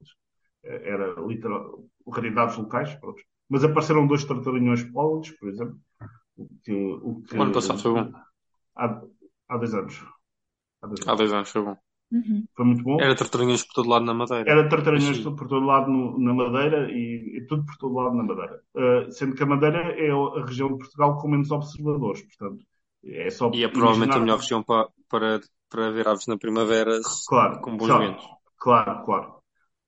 era 0.62 1.14
literal, 1.20 1.84
raridades 2.08 2.56
locais, 2.56 2.94
pronto. 2.96 3.22
mas 3.48 3.64
apareceram 3.64 4.06
dois 4.06 4.24
tartarinhões 4.24 4.82
pólidos, 4.84 5.30
por 5.32 5.48
exemplo, 5.48 5.78
o 6.36 6.48
que, 6.62 6.72
o 6.72 7.22
que 7.22 7.36
O 7.36 7.42
ano 7.42 7.52
passado 7.52 7.78
foi 7.78 7.92
bom. 7.92 8.12
há, 8.76 9.02
há 9.48 9.56
dois 9.58 9.74
anos. 9.74 10.04
Há 10.82 10.86
dois 10.86 11.00
Há 11.06 11.10
anos. 11.10 11.18
dois 11.18 11.32
anos 11.32 11.48
foi 11.50 11.62
bom. 11.62 11.76
Uhum. 12.12 12.44
Foi 12.54 12.64
muito 12.66 12.82
bom. 12.84 13.00
Era 13.00 13.16
tartarinhas 13.16 13.64
por 13.64 13.72
todo 13.74 13.88
lado 13.88 14.04
na 14.04 14.14
Madeira. 14.14 14.48
Era 14.50 14.68
tartarinhas 14.68 15.16
Sim. 15.16 15.34
por 15.34 15.48
todo 15.48 15.64
lado 15.66 15.90
no- 15.90 16.18
na 16.18 16.32
Madeira 16.34 16.90
e, 16.90 17.38
e 17.38 17.46
tudo 17.46 17.64
por 17.64 17.76
todo 17.76 17.94
lado 17.94 18.14
na 18.14 18.22
Madeira. 18.22 18.60
Uh, 18.74 19.10
sendo 19.10 19.34
que 19.34 19.42
a 19.42 19.46
Madeira 19.46 19.78
é 19.98 20.10
a 20.10 20.44
região 20.44 20.68
de 20.68 20.78
Portugal 20.78 21.16
com 21.18 21.28
menos 21.28 21.50
observadores, 21.50 22.22
portanto, 22.22 22.64
é 23.04 23.30
só 23.30 23.50
E 23.52 23.64
é 23.64 23.68
provavelmente 23.68 24.12
a 24.12 24.16
imaginar- 24.16 24.20
melhor 24.20 24.38
região 24.38 24.62
para, 24.62 24.88
para, 25.08 25.40
para 25.68 25.90
ver 25.90 26.06
aves 26.06 26.26
na 26.26 26.38
primavera 26.38 27.00
Claro, 27.26 27.60
com 27.60 27.76
bons 27.76 27.86
claro, 27.88 28.04
ventos. 28.06 28.26
claro, 28.58 29.04
claro. 29.04 29.34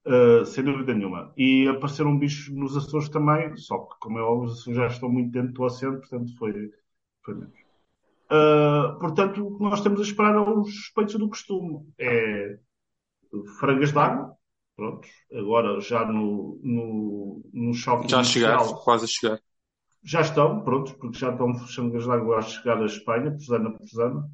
Uh, 0.07 0.47
sem 0.47 0.63
dúvida 0.63 0.95
nenhuma. 0.95 1.33
E 1.37 1.67
apareceram 1.67 2.17
bichos 2.17 2.55
nos 2.55 2.77
Açores 2.77 3.09
também, 3.09 3.57
só 3.57 3.79
que, 3.79 3.99
como 3.99 4.19
é 4.19 4.23
óbvio, 4.23 4.51
os 4.51 4.61
Açores 4.61 4.77
já 4.79 4.87
estão 4.87 5.09
muito 5.09 5.33
dentro 5.33 5.53
do 5.53 5.63
oceano, 5.65 5.99
portanto 5.99 6.37
foi, 6.39 6.71
foi 7.25 7.35
menos. 7.35 7.59
Uh, 8.31 8.99
portanto, 9.01 9.45
o 9.45 9.57
que 9.57 9.63
nós 9.65 9.81
temos 9.81 10.01
a 10.01 10.05
esperar 10.05 10.35
é 10.35 10.39
os 10.39 10.73
suspeitos 10.73 11.17
do 11.17 11.29
costume. 11.29 11.85
É 11.99 12.59
frangas 13.59 13.93
d'água, 13.93 14.37
pronto, 14.77 15.09
agora 15.33 15.81
já 15.81 16.05
no, 16.05 16.61
no, 16.63 17.43
no 17.53 17.75
choque 17.75 18.09
Já 18.09 18.21
a 18.21 18.25
chegar, 18.25 18.59
inicial. 18.59 18.83
quase 18.83 19.05
a 19.05 19.09
chegar. 19.09 19.41
Já 20.03 20.21
estão, 20.21 20.61
prontos, 20.63 20.93
porque 20.93 21.19
já 21.19 21.31
estão 21.31 21.53
frangas 21.55 22.07
d'água 22.07 22.39
a 22.39 22.43
chegar 22.43 22.81
à 22.81 22.87
Espanha, 22.87 23.33
pesana 23.33 23.71
por 23.71 23.81
pesana, 23.81 24.31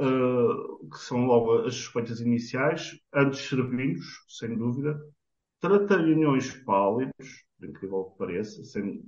uh, 0.00 0.88
que 0.88 0.98
são 0.98 1.26
logo 1.26 1.66
as 1.66 1.74
suspeitas 1.74 2.20
iniciais, 2.20 2.98
antes 3.12 3.40
cervinhos, 3.40 4.06
sem 4.28 4.56
dúvida, 4.56 4.98
tratarinhões 5.60 6.52
pálidos, 6.64 7.44
incrível 7.62 8.04
que 8.04 8.18
pareça, 8.18 8.64
sem, 8.64 9.02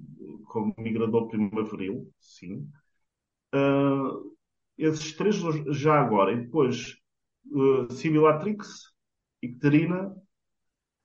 como 0.46 0.74
migrador 0.78 1.28
primaveril, 1.28 2.12
sim. 2.20 2.68
Uh, 3.54 4.36
esses 4.76 5.14
três 5.14 5.36
já 5.70 6.00
agora, 6.00 6.32
e 6.32 6.44
depois 6.44 6.96
uh, 7.52 7.92
Sibilatrix, 7.92 8.92
Icterina 9.42 10.14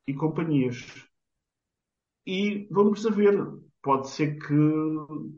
e 0.06 0.14
companhias. 0.14 0.86
E 2.26 2.68
vamos 2.70 3.06
a 3.06 3.10
ver, 3.10 3.38
pode 3.82 4.10
ser 4.10 4.38
que 4.38 4.54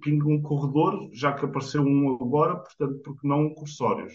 pingue 0.02 0.26
um 0.26 0.42
corredor, 0.42 1.10
já 1.14 1.34
que 1.34 1.46
apareceu 1.46 1.84
um 1.84 2.16
agora, 2.16 2.56
portanto, 2.56 3.00
porque 3.04 3.28
não 3.28 3.54
cursórios. 3.54 4.14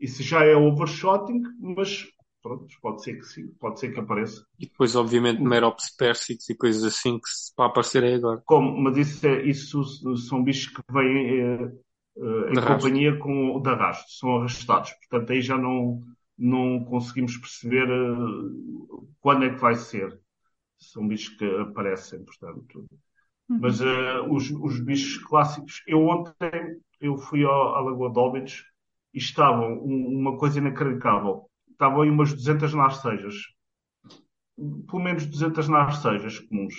Isso 0.00 0.22
já 0.22 0.44
é 0.44 0.54
overshotting, 0.54 1.42
mas 1.60 2.06
pronto, 2.42 2.66
pode 2.80 3.02
ser 3.02 3.14
que 3.16 3.24
sim, 3.24 3.48
pode 3.58 3.80
ser 3.80 3.92
que 3.92 4.00
apareça. 4.00 4.44
E 4.58 4.66
depois, 4.66 4.94
obviamente, 4.94 5.40
Merops 5.40 5.94
persix 5.96 6.48
e 6.48 6.54
coisas 6.56 6.84
assim 6.84 7.18
que 7.18 7.28
se, 7.28 7.54
para 7.54 7.66
aparecer 7.66 8.04
é 8.04 8.14
agora. 8.14 8.42
Como, 8.44 8.76
mas 8.80 8.96
isso, 8.96 9.26
é, 9.26 9.42
isso 9.42 9.82
são 10.16 10.42
bichos 10.42 10.68
que 10.68 10.82
vêm 10.90 11.40
eh, 11.40 11.72
eh, 12.16 12.50
em 12.50 12.54
De 12.54 12.60
companhia 12.60 13.16
com, 13.18 13.60
de 13.60 13.70
arrasto, 13.70 14.10
são 14.12 14.36
arrastados. 14.36 14.92
Portanto, 14.92 15.32
aí 15.32 15.42
já 15.42 15.58
não, 15.58 16.02
não 16.36 16.84
conseguimos 16.84 17.36
perceber 17.36 17.88
eh, 17.88 19.08
quando 19.20 19.44
é 19.44 19.50
que 19.50 19.60
vai 19.60 19.74
ser. 19.74 20.18
São 20.78 21.06
bichos 21.06 21.36
que 21.36 21.44
aparecem, 21.44 22.24
portanto. 22.24 22.86
Mas 23.48 23.80
eh, 23.80 24.20
os, 24.30 24.50
os 24.50 24.80
bichos 24.80 25.18
clássicos, 25.24 25.82
eu 25.86 26.06
ontem 26.06 26.80
eu 27.00 27.16
fui 27.16 27.44
ao, 27.44 27.74
à 27.76 27.80
Lagoa 27.80 28.10
de 28.12 28.18
Óbidos 28.18 28.64
estavam 29.18 29.74
um- 29.84 30.18
uma 30.20 30.36
coisa 30.38 30.58
inacreditável. 30.58 31.50
Estavam 31.70 32.02
aí 32.02 32.10
umas 32.10 32.32
200 32.34 32.74
narcejas. 32.74 33.34
Pelo 34.88 35.02
menos 35.02 35.26
200 35.26 35.68
narcejas 35.68 36.38
comuns. 36.40 36.74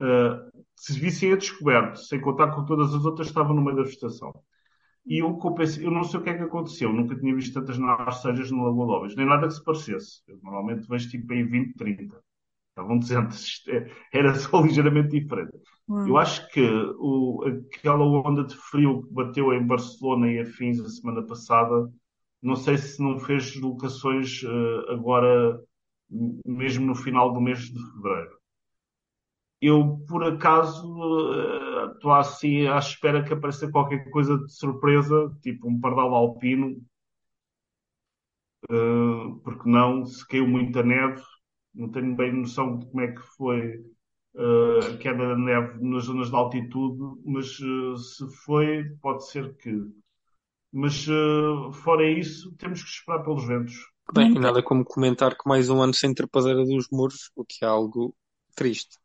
Uh, 0.00 0.64
se 0.76 0.98
vissem 0.98 1.32
a 1.32 1.36
descoberto, 1.36 1.98
sem 1.98 2.20
contar 2.20 2.52
com 2.54 2.64
todas 2.66 2.94
as 2.94 3.04
outras, 3.04 3.28
estavam 3.28 3.54
no 3.54 3.62
meio 3.62 3.76
da 3.76 3.84
vegetação. 3.84 4.32
E 5.06 5.22
eu 5.22 5.38
pensei, 5.54 5.86
eu 5.86 5.90
não 5.90 6.04
sei 6.04 6.20
o 6.20 6.22
que 6.24 6.30
é 6.30 6.36
que 6.36 6.44
aconteceu, 6.44 6.92
nunca 6.92 7.16
tinha 7.18 7.34
visto 7.34 7.54
tantas 7.54 7.78
narcejas 7.78 8.50
no 8.50 8.64
Lagoa 8.64 9.08
de 9.08 9.16
nem 9.16 9.26
nada 9.26 9.48
que 9.48 9.54
se 9.54 9.64
parecesse. 9.64 10.22
Eu 10.28 10.38
normalmente 10.42 10.88
vejo 10.88 11.10
tipo 11.10 11.32
aí 11.32 11.44
20, 11.44 11.74
30. 11.76 12.22
Estavam 12.80 12.98
200, 12.98 13.62
era 14.12 14.34
só 14.34 14.60
ligeiramente 14.64 15.20
diferente. 15.20 15.58
Uau. 15.88 16.08
Eu 16.08 16.16
acho 16.16 16.48
que 16.50 16.62
o, 16.98 17.44
aquela 17.74 18.04
onda 18.04 18.44
de 18.44 18.56
frio 18.56 19.02
que 19.02 19.12
bateu 19.12 19.52
em 19.52 19.66
Barcelona 19.66 20.32
e 20.32 20.40
afins 20.40 20.80
a 20.80 20.88
semana 20.88 21.26
passada, 21.26 21.90
não 22.42 22.56
sei 22.56 22.78
se 22.78 23.02
não 23.02 23.18
fez 23.18 23.52
deslocações 23.52 24.42
eh, 24.44 24.92
agora, 24.92 25.60
mesmo 26.46 26.86
no 26.86 26.94
final 26.94 27.32
do 27.32 27.40
mês 27.40 27.58
de 27.58 27.78
fevereiro. 27.92 28.40
Eu, 29.60 29.98
por 30.08 30.24
acaso, 30.24 31.34
eh, 31.34 31.92
estou 31.92 32.12
assim 32.12 32.66
à 32.66 32.78
espera 32.78 33.22
que 33.22 33.32
apareça 33.34 33.70
qualquer 33.70 34.08
coisa 34.10 34.38
de 34.38 34.50
surpresa, 34.52 35.30
tipo 35.42 35.68
um 35.68 35.78
pardal 35.78 36.14
alpino, 36.14 36.80
eh, 38.70 39.40
porque 39.44 39.68
não, 39.68 40.04
se 40.06 40.26
caiu 40.26 40.46
muita 40.46 40.82
neve, 40.82 41.22
não 41.74 41.90
tenho 41.90 42.14
bem 42.16 42.32
noção 42.32 42.78
de 42.78 42.86
como 42.86 43.00
é 43.00 43.12
que 43.12 43.22
foi 43.36 43.84
eh, 44.34 44.94
a 44.94 44.96
queda 44.98 45.34
de 45.34 45.42
neve 45.42 45.82
nas 45.82 46.04
zonas 46.04 46.30
de 46.30 46.36
altitude, 46.36 47.20
mas 47.24 47.46
eh, 47.60 47.96
se 47.96 48.36
foi, 48.44 48.84
pode 49.00 49.26
ser 49.28 49.56
que. 49.56 49.72
Mas 50.72 51.06
eh, 51.08 51.72
fora 51.72 52.08
isso, 52.08 52.54
temos 52.56 52.82
que 52.82 52.88
esperar 52.88 53.24
pelos 53.24 53.46
ventos. 53.46 53.74
Bem, 54.14 54.34
e 54.34 54.38
nada 54.38 54.62
como 54.62 54.84
comentar 54.84 55.36
que 55.36 55.48
mais 55.48 55.70
um 55.70 55.80
ano 55.80 55.94
sem 55.94 56.14
trepadeira 56.14 56.64
dos 56.64 56.88
muros, 56.90 57.30
o 57.34 57.44
que 57.44 57.64
é 57.64 57.68
algo 57.68 58.14
triste, 58.54 58.98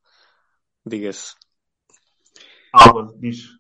diga-se. 0.86 1.36
Alba, 2.74 3.14
diz. 3.20 3.58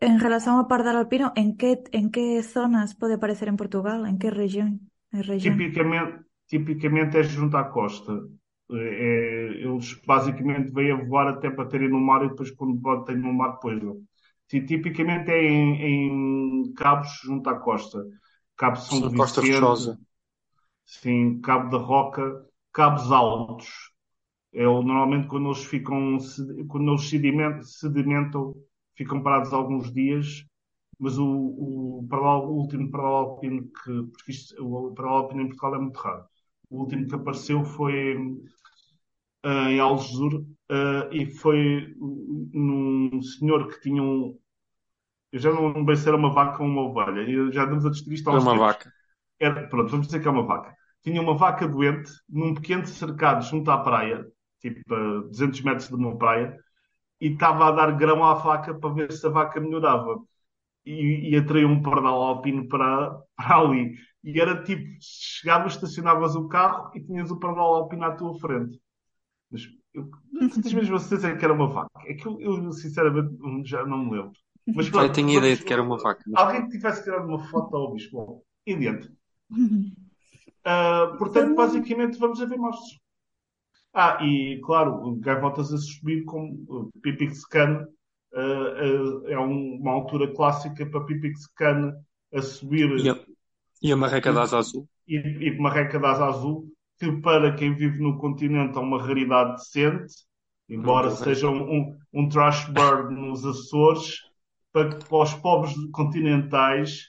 En 0.00 0.18
relación 0.18 0.56
ao 0.56 0.68
pardal 0.68 0.96
alpino, 0.96 1.32
en 1.36 1.56
que, 1.56 1.84
en 1.92 2.08
que 2.10 2.40
zonas 2.42 2.94
pode 2.96 3.14
aparecer 3.20 3.48
en 3.48 3.56
Portugal? 3.56 4.06
En 4.06 4.16
que 4.16 4.30
región? 4.30 4.88
En 5.12 5.24
región? 5.24 5.56
Tipicamente, 5.56 6.24
tipicamente 6.48 7.18
é 7.18 7.24
junto 7.24 7.56
à 7.56 7.64
costa. 7.64 8.12
É- 8.74 9.52
eles 9.64 9.94
basicamente 10.06 10.72
vêm 10.72 10.92
a 10.92 10.96
voar 11.04 11.28
até 11.28 11.50
para 11.50 11.68
terem 11.68 11.88
no 11.90 12.00
mar 12.00 12.24
e 12.24 12.28
depois 12.30 12.50
quando 12.52 12.74
botem 12.74 13.16
no 13.16 13.32
mar 13.32 13.52
depois. 13.54 13.80
Sim, 14.48 14.66
tipicamente 14.66 15.30
é 15.30 15.42
em, 15.44 16.64
em 16.68 16.72
cabos 16.74 17.10
junto 17.24 17.48
à 17.50 17.58
costa. 17.58 18.04
Cabo 18.56 18.76
São 18.76 19.00
Sim, 19.00 19.12
Costa 19.14 19.40
Vicente, 19.40 19.40
Rochosa. 19.40 19.98
sim, 20.84 21.40
Cabo 21.40 21.70
da 21.70 21.78
Roca, 21.78 22.46
cabos 22.72 23.10
altos. 23.12 23.68
É 24.52 24.64
normalmente 24.64 25.28
quando 25.28 25.48
eles 25.48 25.64
ficam, 25.64 26.18
quando 26.68 26.92
eles 26.92 27.08
sedimentam, 27.10 27.62
sedimentam, 27.64 28.54
ficam 28.96 29.22
parados 29.22 29.52
alguns 29.52 29.92
dias. 29.92 30.44
Mas 30.98 31.18
o, 31.18 31.26
o, 31.26 32.06
pardal- 32.08 32.48
o 32.48 32.56
último 32.56 32.90
pardal 32.90 33.16
alpino 33.16 33.64
que, 33.64 34.04
porque 34.12 34.32
isto, 34.32 34.54
o 34.64 34.94
pardal 34.94 35.16
alpino 35.18 35.42
em 35.42 35.46
Portugal 35.48 35.76
é 35.76 35.78
muito 35.80 35.98
raro. 36.00 36.26
O 36.70 36.80
último 36.82 37.06
que 37.08 37.14
apareceu 37.14 37.64
foi 37.64 38.16
ah, 39.42 39.70
em 39.70 39.80
Algesur 39.80 40.44
ah, 40.70 41.08
e 41.12 41.26
foi 41.26 41.94
num 42.52 43.20
senhor 43.22 43.68
que 43.68 43.80
tinha 43.80 44.02
um. 44.02 44.38
Eu 45.32 45.38
já 45.40 45.52
não 45.52 45.72
lembro 45.72 45.96
se 45.96 46.08
era 46.08 46.16
uma 46.16 46.32
vaca 46.32 46.62
ou 46.62 46.68
uma 46.68 46.82
ovelha. 46.82 47.28
Eu 47.30 47.52
já 47.52 47.64
andamos 47.64 47.86
a 47.86 47.90
discutir 47.90 48.14
isto 48.16 48.30
É 48.30 48.36
uns 48.36 48.46
uma 48.46 48.54
tempos. 48.54 48.64
vaca. 48.64 48.92
Era, 49.40 49.68
pronto, 49.68 49.90
vamos 49.90 50.06
dizer 50.08 50.20
que 50.22 50.28
é 50.28 50.30
uma 50.30 50.46
vaca. 50.46 50.74
Tinha 51.02 51.20
uma 51.22 51.36
vaca 51.36 51.68
doente 51.68 52.10
num 52.28 52.54
pequeno 52.54 52.86
cercado 52.86 53.44
junto 53.44 53.70
à 53.70 53.78
praia, 53.78 54.26
tipo 54.60 54.94
a 54.94 55.20
200 55.22 55.60
metros 55.62 55.88
de 55.88 55.94
uma 55.96 56.16
praia, 56.18 56.56
e 57.20 57.28
estava 57.28 57.68
a 57.68 57.72
dar 57.72 57.92
grão 57.96 58.24
à 58.24 58.34
vaca 58.34 58.74
para 58.74 58.94
ver 58.94 59.12
se 59.12 59.26
a 59.26 59.30
vaca 59.30 59.60
melhorava. 59.60 60.18
E, 60.84 61.30
e 61.32 61.36
atraiu 61.36 61.68
um 61.68 61.82
pardal 61.82 62.22
alpino 62.22 62.68
para, 62.68 63.10
para 63.36 63.56
ali. 63.58 63.94
E 64.24 64.40
era 64.40 64.62
tipo, 64.64 64.84
chegavas, 65.00 65.74
estacionavas 65.74 66.34
o 66.36 66.48
carro 66.48 66.90
e 66.94 67.00
tinhas 67.04 67.30
o 67.30 67.38
pardal 67.38 67.74
alpino 67.74 68.04
à 68.04 68.12
tua 68.16 68.38
frente. 68.40 68.80
Mas 69.52 69.62
eu 69.94 70.10
tens 70.62 70.72
mesmo 70.72 70.96
a 70.96 70.98
certeza 70.98 71.36
que 71.36 71.44
era 71.44 71.52
uma 71.54 71.68
vaca. 71.68 71.90
É 72.06 72.14
que 72.14 72.26
eu, 72.26 72.40
eu, 72.40 72.72
sinceramente 72.72 73.36
já 73.68 73.84
não 73.86 73.98
me 74.06 74.12
lembro. 74.16 74.32
Mas 74.66 74.86
Já 74.86 74.92
pronto, 74.92 75.12
tinha 75.12 75.26
vamos- 75.26 75.38
ideia 75.38 75.56
de 75.56 75.64
que 75.64 75.72
era 75.72 75.82
uma 75.82 75.98
vaca. 75.98 76.24
mas- 76.26 76.42
Alguém 76.42 76.62
que 76.64 76.70
tivesse 76.70 77.04
tirado 77.04 77.26
uma 77.28 77.38
foto 77.48 77.76
ao 77.76 77.92
bicho. 77.92 78.10
Bom, 78.12 78.42
e 78.66 78.74
adiante. 78.74 79.10
Ah, 80.64 81.14
portanto, 81.18 81.54
basicamente, 81.54 82.18
vamos 82.18 82.40
a 82.40 82.46
ver 82.46 82.56
monstros. 82.58 83.00
Ah, 83.94 84.18
e 84.24 84.60
claro, 84.64 85.16
gaivotas 85.20 85.72
a 85.72 85.78
subir 85.78 86.24
com 86.24 86.54
uh, 86.68 86.90
Pipix 87.02 87.44
Can. 87.46 87.86
ah, 88.34 88.38
ah, 88.38 89.30
é 89.30 89.38
um- 89.38 89.76
uma 89.80 89.92
altura 89.92 90.32
clássica 90.34 90.86
para 90.86 91.04
Pipix 91.04 91.46
Can 91.56 91.94
a 92.34 92.42
subir 92.42 92.90
E 93.04 93.08
a, 93.10 93.14
e 93.82 93.92
a 93.92 93.96
marreca 93.96 94.32
da 94.32 94.42
asa 94.42 94.58
azul? 94.58 94.88
e, 95.06 95.16
e 95.16 95.58
marreca 95.58 95.98
de 95.98 96.06
asa 96.06 96.26
azul, 96.26 96.72
que 97.02 97.20
para 97.20 97.52
quem 97.56 97.74
vive 97.74 98.00
no 98.00 98.16
continente 98.16 98.78
é 98.78 98.80
uma 98.80 99.02
raridade 99.02 99.56
decente, 99.56 100.14
embora 100.68 101.10
seja 101.10 101.48
um, 101.48 101.78
um, 101.78 101.98
um 102.14 102.28
trash 102.28 102.68
bird 102.68 103.12
nos 103.12 103.44
Açores, 103.44 104.20
para, 104.72 104.96
para 105.00 105.22
os 105.22 105.34
pobres 105.34 105.74
continentais, 105.90 107.08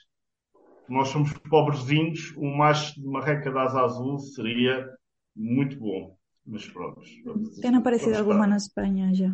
nós 0.88 1.08
somos 1.10 1.32
pobrezinhos, 1.48 2.34
um 2.36 2.56
macho 2.56 3.00
de 3.00 3.06
marreca 3.06 3.52
de 3.52 3.56
asa 3.56 3.82
azul 3.82 4.18
seria 4.18 4.84
muito 5.34 5.78
bom. 5.78 6.18
Mas 6.44 6.66
pronto. 6.66 7.00
Ten 7.62 7.76
aparecido 7.76 8.18
alguma 8.18 8.48
na 8.48 8.56
Espanha 8.56 9.14
já. 9.14 9.32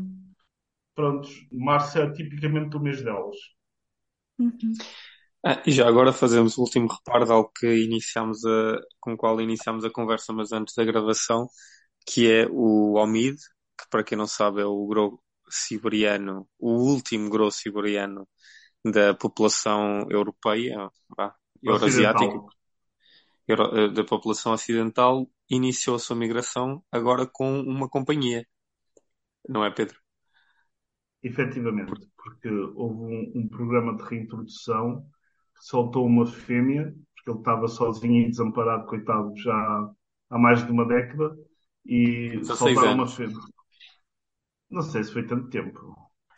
Prontos, 0.95 1.49
março 1.51 1.99
é 1.99 2.13
tipicamente 2.13 2.77
o 2.77 2.81
mês 2.81 3.03
delas. 3.03 3.37
Uhum. 4.39 4.73
Ah, 5.45 5.63
e 5.67 5.73
já 5.73 5.89
agora 5.89 6.13
fazemos 6.13 6.59
o 6.59 6.63
último 6.63 6.87
reparo 6.89 7.25
de 7.25 7.33
algo 7.33 7.51
que 7.59 7.67
iniciámos 7.67 8.45
a, 8.45 8.79
com 9.01 9.15
o 9.15 9.17
qual 9.17 9.41
iniciámos 9.41 9.85
a 9.85 9.91
conversa, 9.91 10.33
mas 10.35 10.53
antes 10.53 10.75
da 10.75 10.85
gravação, 10.85 11.49
que 12.07 12.31
é 12.31 12.47
o 12.51 12.95
Omid, 12.99 13.37
que 13.79 13.89
para 13.91 14.05
quem 14.05 14.19
não 14.19 14.27
sabe 14.27 14.61
é 14.63 14.67
o 14.67 14.87
gro 14.87 15.23
siberiano, 15.51 16.49
o 16.59 16.73
último 16.73 17.31
gro 17.31 17.51
siberiano 17.51 18.29
da 18.85 19.15
população 19.15 20.07
europeia, 20.11 20.91
vá, 21.17 21.35
euroasiática, 21.63 22.41
euro- 23.49 23.77
eh, 23.77 23.89
da 23.93 24.05
população 24.05 24.53
ocidental, 24.53 25.31
iniciou 25.51 25.97
a 25.97 25.99
sua 25.99 26.17
migração 26.17 26.83
agora 26.91 27.27
com 27.27 27.61
uma 27.61 27.89
companhia. 27.89 28.47
Não 29.49 29.65
é, 29.65 29.71
Pedro? 29.71 29.99
Efetivamente, 31.23 32.07
porque 32.17 32.49
houve 32.49 33.03
um, 33.03 33.41
um 33.41 33.49
programa 33.49 33.97
de 33.97 34.03
reintrodução 34.05 35.07
soltou 35.61 36.07
uma 36.07 36.27
fêmea, 36.27 36.95
porque 37.15 37.31
ele 37.31 37.39
estava 37.39 37.69
sozinho 37.69 38.27
e 38.27 38.31
desamparado, 38.31 38.87
coitado, 38.87 39.33
já 39.37 39.91
há 40.31 40.39
mais 40.39 40.65
de 40.65 40.73
uma 40.73 40.87
década, 40.87 41.37
e 41.85 42.37
16 42.39 42.59
soltaram 42.59 42.95
uma 42.95 43.07
fêmea. 43.07 43.37
Não 44.71 44.83
sei 44.83 45.05
se 45.05 45.13
foi 45.13 45.27
tanto 45.27 45.49
tempo. 45.51 45.97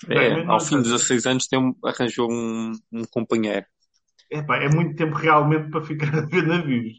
É, 0.09 0.35
Bem, 0.35 0.47
ao 0.47 0.59
fim 0.61 0.77
de 0.83 0.89
interessa. 0.89 1.15
16 1.15 1.27
anos 1.27 1.47
tem 1.47 1.75
arranjou 1.85 2.31
um, 2.31 2.73
um 2.91 3.05
companheiro. 3.05 3.67
Epá, 4.31 4.57
é 4.57 4.69
muito 4.69 4.97
tempo 4.97 5.15
realmente 5.15 5.71
para 5.71 5.83
ficar 5.83 6.13
a 6.19 6.27
ver 6.27 6.47
navios. 6.47 6.99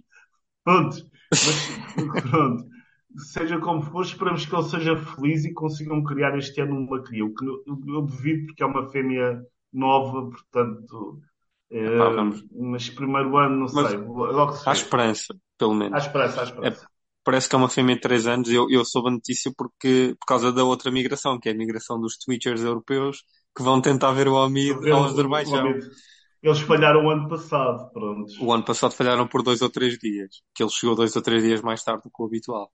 Pronto, 0.63 0.95
mas 1.31 2.21
pronto. 2.29 2.73
Seja 3.15 3.59
como 3.59 3.81
for, 3.81 4.03
esperamos 4.03 4.45
que 4.45 4.55
ele 4.55 4.63
seja 4.63 4.97
feliz 4.97 5.45
e 5.45 5.53
consigam 5.53 6.03
criar 6.03 6.35
este 6.37 6.61
ano 6.61 6.77
uma 6.77 7.03
cria. 7.03 7.25
O 7.25 7.33
que 7.33 7.45
eu, 7.45 7.63
eu 7.67 8.01
duvido 8.01 8.47
porque 8.47 8.63
é 8.63 8.65
uma 8.65 8.89
fêmea 8.89 9.39
nova, 9.71 10.29
portanto. 10.29 11.21
Eh, 11.73 11.79
Epá, 11.87 12.09
vamos. 12.09 12.43
mas 12.71 12.89
primeiro 12.89 13.37
ano, 13.37 13.55
não 13.61 13.69
Mas 13.71 13.89
sei. 13.89 13.97
Logo 13.97 14.53
se 14.53 14.69
há 14.69 14.73
esperança, 14.73 15.35
pelo 15.57 15.73
Há 15.91 15.97
menos. 15.99 15.99
esperança, 15.99 16.41
há 16.41 16.43
esperança. 16.43 16.87
Parece 17.23 17.47
que 17.49 17.55
é 17.55 17.57
uma 17.57 17.69
fêmea 17.69 17.95
de 17.95 18.01
3 18.01 18.27
anos. 18.27 18.49
Eu, 18.49 18.69
eu 18.69 18.83
soube 18.85 19.09
a 19.09 19.11
notícia 19.11 19.51
porque, 19.57 20.15
por 20.19 20.25
causa 20.25 20.51
da 20.51 20.63
outra 20.63 20.91
migração, 20.91 21.39
que 21.39 21.49
é 21.49 21.51
a 21.53 21.55
migração 21.55 21.99
dos 21.99 22.17
Twitchers 22.17 22.61
europeus, 22.61 23.23
que 23.55 23.63
vão 23.63 23.81
tentar 23.81 24.11
ver 24.11 24.27
o 24.27 24.49
Ver 24.49 24.91
ao 24.91 25.05
Azerbaijão. 25.05 25.73
Eles 26.41 26.59
falharam 26.59 27.05
o 27.05 27.09
ano 27.09 27.29
passado, 27.29 27.89
pronto. 27.93 28.31
O 28.41 28.51
ano 28.51 28.65
passado 28.65 28.93
falharam 28.93 29.27
por 29.27 29.41
dois 29.41 29.61
ou 29.61 29.69
três 29.69 29.97
dias, 29.97 30.41
que 30.53 30.61
ele 30.63 30.69
chegou 30.69 30.95
dois 30.95 31.15
ou 31.15 31.21
três 31.21 31.41
dias 31.43 31.61
mais 31.61 31.83
tarde 31.83 32.03
do 32.03 32.11
que 32.11 32.21
o 32.21 32.25
habitual. 32.25 32.71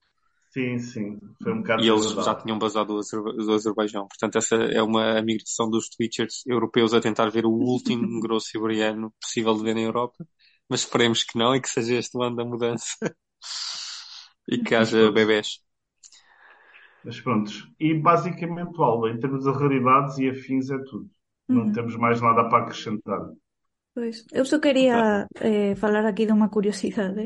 Sim, 0.52 0.78
sim. 0.80 1.20
Foi 1.42 1.54
um 1.54 1.62
bocado 1.62 1.82
E 1.82 1.88
eles 1.88 2.12
já 2.24 2.36
tinham 2.36 2.60
basado 2.60 2.94
do, 2.94 3.00
Azer- 3.00 3.22
do 3.24 3.54
Azerbaijão. 3.54 4.08
Portanto, 4.08 4.38
essa 4.38 4.56
é 4.56 4.82
uma 4.82 5.22
migração 5.22 5.70
dos 5.70 5.90
Twitchers 5.90 6.44
europeus 6.46 6.94
a 6.94 7.00
tentar 7.02 7.30
ver 7.30 7.46
o 7.46 7.52
último 7.52 8.20
grosso 8.20 8.48
siberiano 8.48 9.14
possível 9.22 9.56
de 9.56 9.64
ver 9.64 9.76
na 9.76 9.82
Europa. 9.82 10.26
Mas 10.70 10.82
esperemos 10.82 11.24
que 11.24 11.38
não 11.38 11.56
e 11.56 11.62
que 11.62 11.70
seja 11.70 11.96
este 11.96 12.18
o 12.18 12.22
ano 12.24 12.36
da 12.36 12.46
mudança. 12.46 12.96
e 14.48 14.58
que 14.64 14.76
haja 14.76 15.12
bebés. 15.12 15.60
Mas 17.04 17.20
pronto. 17.22 17.52
E 17.80 17.94
basicamente, 17.94 18.82
Alba, 18.82 19.10
em 19.10 19.20
termos 19.20 19.44
de 19.44 19.52
raridades 19.52 20.18
e 20.18 20.30
afins, 20.30 20.70
é 20.70 20.78
tudo. 20.84 21.10
Não 21.52 21.70
Uhum. 21.70 21.72
temos 21.72 21.96
mais 21.98 22.22
nada 22.22 22.48
para 22.50 22.64
acrescentar. 22.64 23.20
Pois, 23.96 24.18
eu 24.40 24.46
só 24.52 24.58
quería 24.66 25.00
eh, 25.50 25.76
falar 25.82 26.06
aquí 26.06 26.24
de 26.26 26.34
unha 26.38 26.50
curiosidade 26.56 27.24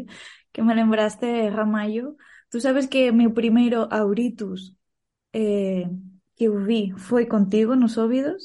que 0.54 0.62
me 0.66 0.74
lembraste, 0.80 1.28
Ramallo. 1.58 2.08
Tú 2.54 2.62
sabes 2.66 2.88
que 2.92 3.02
o 3.12 3.16
meu 3.20 3.32
primeiro 3.40 3.80
Auritus 4.00 4.62
eh, 5.34 5.86
que 6.36 6.46
eu 6.50 6.54
vi 6.68 6.82
foi 7.08 7.26
contigo 7.36 7.74
nos 7.78 7.98
Óbidos? 8.06 8.44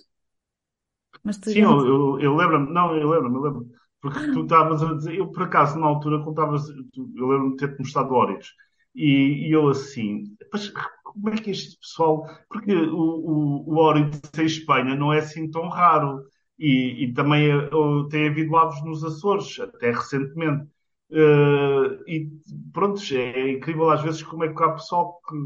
Mas 1.24 1.38
tu 1.40 1.52
Sim, 1.52 1.60
já 1.60 1.68
eu, 1.70 1.86
eu, 1.86 2.20
eu 2.20 2.36
lembro-me, 2.36 2.72
não, 2.72 2.94
eu 2.96 3.08
lembro-me, 3.08 3.36
eu 3.36 3.42
lembro-me. 3.42 3.72
Porque 4.00 4.20
tu 4.30 4.42
estavas 4.42 4.82
a 4.82 4.94
dizer, 4.94 5.14
eu 5.16 5.30
por 5.32 5.42
acaso 5.44 5.78
na 5.78 5.86
altura 5.86 6.22
contavas, 6.24 6.62
tu- 6.92 7.12
eu 7.16 7.26
lembro-me 7.28 7.50
de 7.52 7.56
ter-te 7.56 7.78
mostrado 7.80 8.14
Órios. 8.14 8.54
E, 8.94 9.48
e 9.48 9.52
eu 9.52 9.68
assim, 9.68 10.24
mas 10.52 10.70
como 11.04 11.28
é 11.30 11.36
que 11.36 11.50
este 11.50 11.78
pessoal. 11.78 12.24
Porque 12.48 12.72
o, 12.74 12.96
o, 13.66 13.74
o 13.74 13.76
Órios 13.78 14.10
em 14.38 14.44
Espanha 14.44 14.94
não 14.94 15.12
é 15.12 15.18
assim 15.20 15.50
tão 15.50 15.68
raro. 15.68 16.24
E, 16.58 17.04
e 17.04 17.12
também 17.14 17.50
eh, 17.50 17.70
tem 18.10 18.28
havido 18.28 18.56
aves 18.56 18.82
nos 18.84 19.04
Açores, 19.04 19.58
até 19.60 19.90
recentemente. 19.92 20.68
Eh, 21.10 21.98
e 22.06 22.28
pronto, 22.72 23.00
é 23.14 23.52
incrível 23.52 23.90
às 23.90 24.02
vezes 24.02 24.22
como 24.22 24.44
é 24.44 24.52
que 24.54 24.62
há 24.62 24.70
pessoal 24.72 25.20
que. 25.28 25.36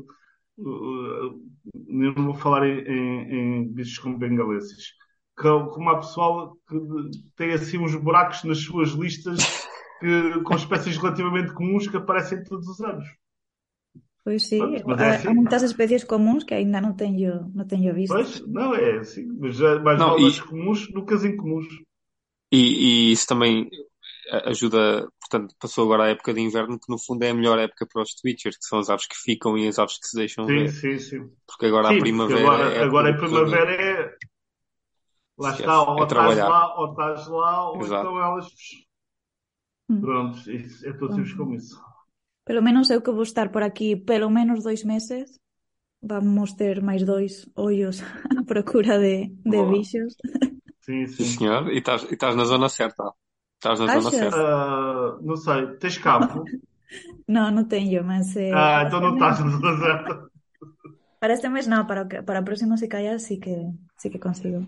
eh, 0.60 1.52
eu 1.88 2.14
não 2.14 2.24
vou 2.26 2.34
falar 2.34 2.66
em, 2.66 2.80
em, 2.80 3.62
em 3.64 3.68
bichos 3.72 3.98
como 3.98 4.18
bengalenses 4.18 4.92
que- 5.38 5.44
como 5.72 5.90
há 5.90 5.96
pessoal 5.98 6.56
que 6.68 6.76
tem 7.36 7.52
assim 7.52 7.78
uns 7.78 7.94
buracos 7.96 8.44
nas 8.44 8.58
suas 8.58 8.90
listas 8.90 9.54
que, 10.00 10.40
com 10.44 10.54
espécies 10.56 10.96
relativamente 10.98 11.52
comuns 11.54 11.88
que 11.88 11.96
aparecem 11.96 12.42
todos 12.44 12.68
os 12.68 12.80
anos. 12.80 13.06
Pois 14.24 14.44
Pronto, 14.56 14.82
mas 14.86 15.00
é 15.02 15.08
há, 15.08 15.10
assim. 15.10 15.28
há 15.28 15.32
muitas 15.38 15.62
especies 15.68 16.04
comuns 16.12 16.42
que 16.46 16.54
ainda 16.54 16.80
não 16.84 16.92
tenho, 17.02 17.32
não 17.56 17.64
tenho 17.72 17.94
visto. 18.00 18.22
Pois, 18.22 18.38
não 18.46 18.74
é 18.76 18.98
assim, 18.98 19.26
mas 19.40 19.56
já- 19.56 19.80
mais 19.80 20.00
Não, 20.00 20.14
vale 20.18 20.30
e- 20.30 20.40
comuns 20.48 20.86
do 20.92 21.04
que 21.04 21.14
as 21.14 21.24
incomuns. 21.24 21.66
E, 22.52 23.10
e 23.10 23.12
isso 23.12 23.26
também 23.26 23.68
ajuda, 24.46 25.08
portanto, 25.20 25.54
passou 25.58 25.84
agora 25.84 26.04
a 26.04 26.08
época 26.10 26.32
de 26.34 26.40
inverno, 26.40 26.78
que 26.78 26.90
no 26.90 26.98
fundo 26.98 27.22
é 27.24 27.30
a 27.30 27.34
melhor 27.34 27.58
época 27.58 27.86
para 27.86 28.02
os 28.02 28.14
Twitchers, 28.14 28.56
que 28.56 28.64
são 28.64 28.78
as 28.78 28.90
aves 28.90 29.06
que 29.06 29.16
ficam 29.16 29.56
e 29.58 29.68
as 29.68 29.78
aves 29.78 29.98
que 29.98 30.06
se 30.08 30.16
deixam 30.16 30.46
Sim, 30.46 30.52
ver. 30.52 30.70
sim, 30.70 30.98
sim. 30.98 31.30
Porque 31.46 31.66
agora 31.66 31.88
Sim, 31.88 31.94
a 31.96 31.98
porque 31.98 32.04
primavera 32.04 32.40
agora, 32.40 32.64
é 32.76 32.82
a 32.82 32.84
agora 32.84 33.10
a 33.10 33.16
primavera 33.18 33.72
é. 33.72 34.16
Lá 35.38 35.50
Esquece, 35.50 35.60
está, 35.60 35.82
ou 35.82 36.02
é 36.02 36.06
estás 36.06 36.36
lá, 36.38 36.80
ou 36.80 36.90
estás 36.90 37.26
lá, 37.28 37.70
ou 37.70 37.76
Exato. 37.82 37.96
então 37.98 38.18
elas. 38.20 38.46
Hum. 39.88 40.00
Pronto, 40.00 40.50
isso, 40.50 40.86
é 40.88 40.92
todos 40.92 41.14
temos 41.16 41.32
como 41.34 41.54
isso. 41.54 41.80
Pelo 42.44 42.62
menos 42.66 42.90
eu 42.90 43.00
que 43.04 43.10
vou 43.16 43.22
estar 43.22 43.48
por 43.52 43.62
aquí 43.62 43.96
pelo 43.96 44.28
menos 44.30 44.62
dois 44.66 44.82
meses, 44.92 45.26
vamos 46.12 46.50
ter 46.60 46.76
máis 46.88 47.02
dois 47.12 47.34
ollos 47.56 47.98
à 48.38 48.42
procura 48.44 48.98
de, 49.04 49.16
de 49.52 49.60
bichos. 49.72 50.12
Sim, 50.80 51.06
Sim, 51.16 51.24
sim. 51.24 51.32
senhor. 51.34 51.62
E 51.72 51.78
estás, 51.78 52.02
e 52.10 52.14
estás 52.14 52.34
na 52.36 52.44
zona 52.52 52.68
certa. 52.68 53.04
Estás 53.62 53.78
na 53.80 53.88
zona 53.94 54.10
Achas? 54.10 54.20
certa. 54.20 54.50
Ah, 54.56 55.18
não 55.22 55.36
sei, 55.36 55.76
tens 55.78 55.98
cabo? 55.98 56.52
No, 57.28 57.50
no 57.50 57.66
tenho, 57.68 58.04
mas 58.04 58.36
eh, 58.36 58.70
Ah, 58.70 58.84
então 58.86 59.00
não 59.00 59.14
estás 59.14 59.38
na 59.40 59.50
zona 59.50 59.78
certa. 59.78 60.30
para 61.20 61.34
este 61.36 61.48
mes 61.54 61.66
no, 61.72 61.78
para, 61.88 62.02
o 62.04 62.08
que- 62.10 62.22
para 62.28 62.40
o 62.42 62.46
próximo 62.48 62.74
se 62.82 62.88
calhar 62.94 63.18
sí 63.26 63.34
que, 63.44 63.54
sí 64.00 64.06
que 64.12 64.20
consigo. 64.26 64.60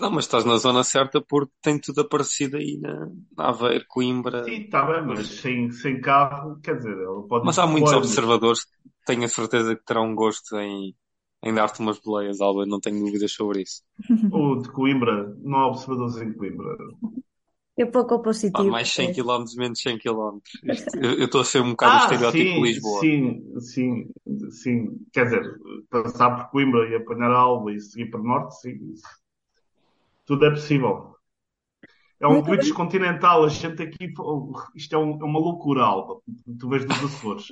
Não, 0.00 0.10
mas 0.10 0.24
estás 0.24 0.44
na 0.44 0.56
zona 0.56 0.82
certa 0.84 1.20
porque 1.20 1.52
tem 1.62 1.78
tudo 1.80 2.00
aparecido 2.00 2.56
aí 2.56 2.78
na, 2.78 3.06
na 3.36 3.48
Aveiro, 3.50 3.84
Coimbra. 3.88 4.42
Sim, 4.44 4.62
está 4.64 4.82
bem, 4.86 5.02
mas 5.06 5.26
sem, 5.40 5.70
sem 5.72 6.00
carro, 6.00 6.60
quer 6.62 6.76
dizer, 6.78 6.96
pode 7.28 7.46
Mas 7.46 7.58
há 7.58 7.66
muitos 7.66 7.92
ônibus. 7.92 7.92
observadores 7.92 8.64
que 8.64 8.72
tenho 9.06 9.24
a 9.24 9.28
certeza 9.28 9.76
que 9.76 9.84
terão 9.84 10.14
gosto 10.14 10.56
em, 10.58 10.94
em 11.42 11.54
dar-te 11.54 11.80
umas 11.80 11.98
boleias, 12.00 12.40
Alba. 12.40 12.66
Não 12.66 12.80
tenho 12.80 13.00
dúvidas 13.04 13.32
sobre 13.32 13.62
isso. 13.62 13.82
Ou 14.30 14.62
de 14.62 14.68
Coimbra, 14.70 15.34
não 15.42 15.58
há 15.58 15.66
observadores 15.68 16.16
em 16.22 16.32
Coimbra. 16.32 16.76
É 17.78 17.84
pouco 17.84 18.14
Ah, 18.14 18.18
positivo. 18.22 18.70
mais 18.70 18.90
100 18.90 19.10
eh. 19.10 19.12
km, 19.14 19.44
menos 19.56 19.80
100 19.80 19.98
km. 19.98 20.38
Isto- 20.64 20.96
Eu 20.98 21.12
eu 21.18 21.24
estou 21.26 21.40
a 21.42 21.44
ser 21.44 21.60
um 21.60 21.70
bocado 21.70 21.92
Ah, 21.92 21.98
estereótipo 22.04 22.44
de 22.44 22.54
sim, 22.54 22.62
Lisboa. 22.62 23.00
sim, 23.00 23.60
sim, 23.60 24.10
sim. 24.50 25.06
Quer 25.12 25.24
dizer, 25.24 25.58
passar 25.90 26.30
por 26.36 26.50
Coimbra 26.50 26.88
e 26.88 26.94
apanhar 26.96 27.30
a 27.30 27.36
Alba 27.38 27.72
e 27.72 27.80
seguir 27.80 28.10
para 28.10 28.20
o 28.20 28.24
norte, 28.24 28.58
sim. 28.60 28.78
Tudo 30.24 30.46
é 30.46 30.50
possível. 30.50 31.14
É 32.18 32.26
um 32.26 32.40
bem. 32.42 32.72
continental. 32.72 33.44
A 33.44 33.48
gente 33.48 33.82
aqui, 33.82 34.10
isto 34.74 34.94
é, 34.94 34.98
um- 34.98 35.20
é 35.20 35.24
uma 35.24 35.38
loucura, 35.38 35.82
Alba. 35.84 36.20
Tu 36.58 36.68
vês 36.70 36.86
nos 36.86 37.04
Açores. 37.04 37.46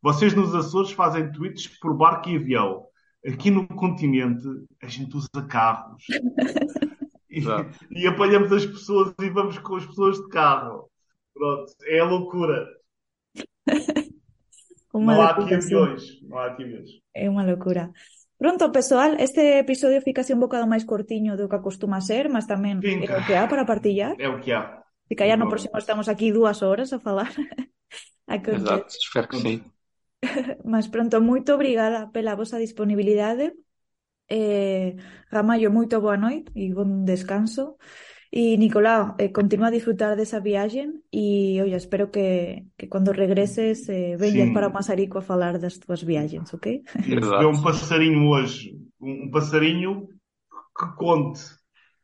Vocês 0.00 0.32
nos 0.34 0.54
Açores 0.54 0.92
fazem 0.92 1.32
tweets 1.32 1.66
por 1.80 1.92
barco 1.96 2.28
e 2.28 2.36
avião. 2.36 2.84
Aqui 3.26 3.50
no 3.50 3.66
continente, 3.66 4.46
a 4.80 4.86
gente 4.86 5.16
usa 5.16 5.28
carros. 5.48 6.04
E, 7.34 7.42
e 8.02 8.06
apanhamos 8.06 8.52
as 8.52 8.66
pessoas 8.66 9.14
e 9.20 9.28
vamos 9.30 9.58
com 9.58 9.76
as 9.76 9.86
pessoas 9.86 10.18
de 10.18 10.28
carro. 10.28 10.90
Pronto, 11.32 11.72
é 11.84 12.00
a 12.00 12.04
loucura. 12.04 12.66
Uma 14.94 15.14
Não 15.14 15.22
há 15.22 15.30
aqui 15.30 15.40
loucura, 15.40 15.56
aviões. 15.58 16.22
Não 16.22 16.38
há 16.38 16.46
aqui 16.46 16.62
aviões. 16.62 16.90
É 17.12 17.28
unha 17.28 17.42
locura. 17.42 17.90
Pronto, 18.38 18.70
pessoal, 18.70 19.14
este 19.18 19.58
episodio 19.58 20.02
fica 20.02 20.20
así 20.22 20.34
un 20.34 20.42
bocado 20.42 20.66
máis 20.66 20.86
cortiño 20.86 21.34
do 21.34 21.48
que 21.50 21.58
acostuma 21.58 21.98
ser, 21.98 22.30
mas 22.30 22.46
tamén 22.46 22.78
é 22.78 22.82
Finca. 22.82 23.18
o 23.18 23.26
que 23.26 23.34
há 23.34 23.46
para 23.50 23.66
partillar. 23.66 24.14
É 24.18 24.28
o 24.30 24.38
que 24.38 24.54
há. 24.54 24.84
Se 25.08 25.14
calhar 25.14 25.38
no 25.38 25.50
próximo 25.50 25.74
estamos 25.78 26.06
aquí 26.06 26.30
dúas 26.30 26.62
horas 26.62 26.92
a 26.94 26.98
falar. 26.98 27.30
Acontece. 28.26 28.62
Exato, 28.62 28.92
espero 28.94 29.28
que 29.28 29.38
sim. 29.38 29.58
Mas 30.64 30.88
pronto, 30.88 31.20
moito 31.20 31.52
obrigada 31.52 32.08
pela 32.10 32.34
vosa 32.34 32.58
disponibilidade. 32.58 33.52
Eh, 34.28 34.96
Ramallo, 35.30 35.70
moito 35.70 36.00
boa 36.00 36.16
noite 36.16 36.50
e 36.56 36.72
bon 36.72 37.04
descanso. 37.04 37.76
E 38.32 38.56
Nicolau, 38.58 39.14
eh, 39.18 39.30
continúa 39.30 39.68
a 39.68 39.70
disfrutar 39.76 40.16
desa 40.16 40.40
viaxe 40.40 40.84
e, 41.12 41.60
oye, 41.62 41.76
espero 41.76 42.10
que, 42.10 42.66
que 42.76 42.88
cando 42.92 43.12
regreses 43.12 43.88
eh, 43.88 44.16
veñas 44.18 44.48
Sim. 44.48 44.54
para 44.54 44.68
o 44.68 44.72
Masarico 44.74 45.18
a 45.18 45.22
falar 45.22 45.58
das 45.58 45.78
túas 45.78 46.02
viagens, 46.02 46.52
ok? 46.54 46.82
Exato. 47.06 47.48
um 47.48 47.62
passarinho 47.62 48.28
hoje. 48.30 48.76
Um 49.00 49.26
um 49.26 49.30
passarinho 49.30 50.08
que 50.76 50.86
conte. 50.96 51.40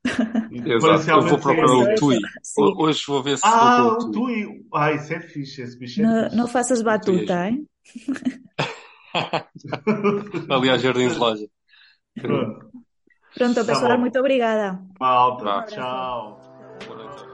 Exato. 0.51 1.11
Eu 1.11 1.23
vou 1.23 1.39
procurar 1.39 1.67
o 1.73 1.95
Tui. 1.95 2.17
Sim. 2.43 2.63
Ho- 2.63 2.85
Hoje 2.85 3.03
vou 3.07 3.23
ver 3.23 3.39
se 3.39 3.45
Ah, 3.47 3.83
vou 3.83 3.93
o 3.93 3.99
Tui. 3.99 4.45
Tui. 4.45 4.67
Ah, 4.75 4.93
isso 4.93 5.13
é 5.15 5.21
fixe. 5.21 5.63
Esse 5.63 5.79
bicho 5.79 6.01
é 6.03 6.05
No, 6.05 6.25
fixe. 6.25 6.37
no 6.37 6.47
faças 6.49 6.83
batuta, 6.83 7.49
eh? 7.49 7.57
Ali 10.49 10.71
ao 10.71 10.79
Jardim 10.79 11.09
de 11.09 11.15
Loja. 11.19 11.47
Pronto. 12.21 12.71
Pronto, 13.35 13.55
Tá 13.55 13.65
pessoal, 13.65 13.93
bom. 13.93 13.99
muito 13.99 14.19
obrigada. 14.19 14.79
Malta. 14.99 15.45
Vá. 15.45 15.63
Tchau. 15.65 16.41
Boa 16.87 16.97
noite. 16.97 17.31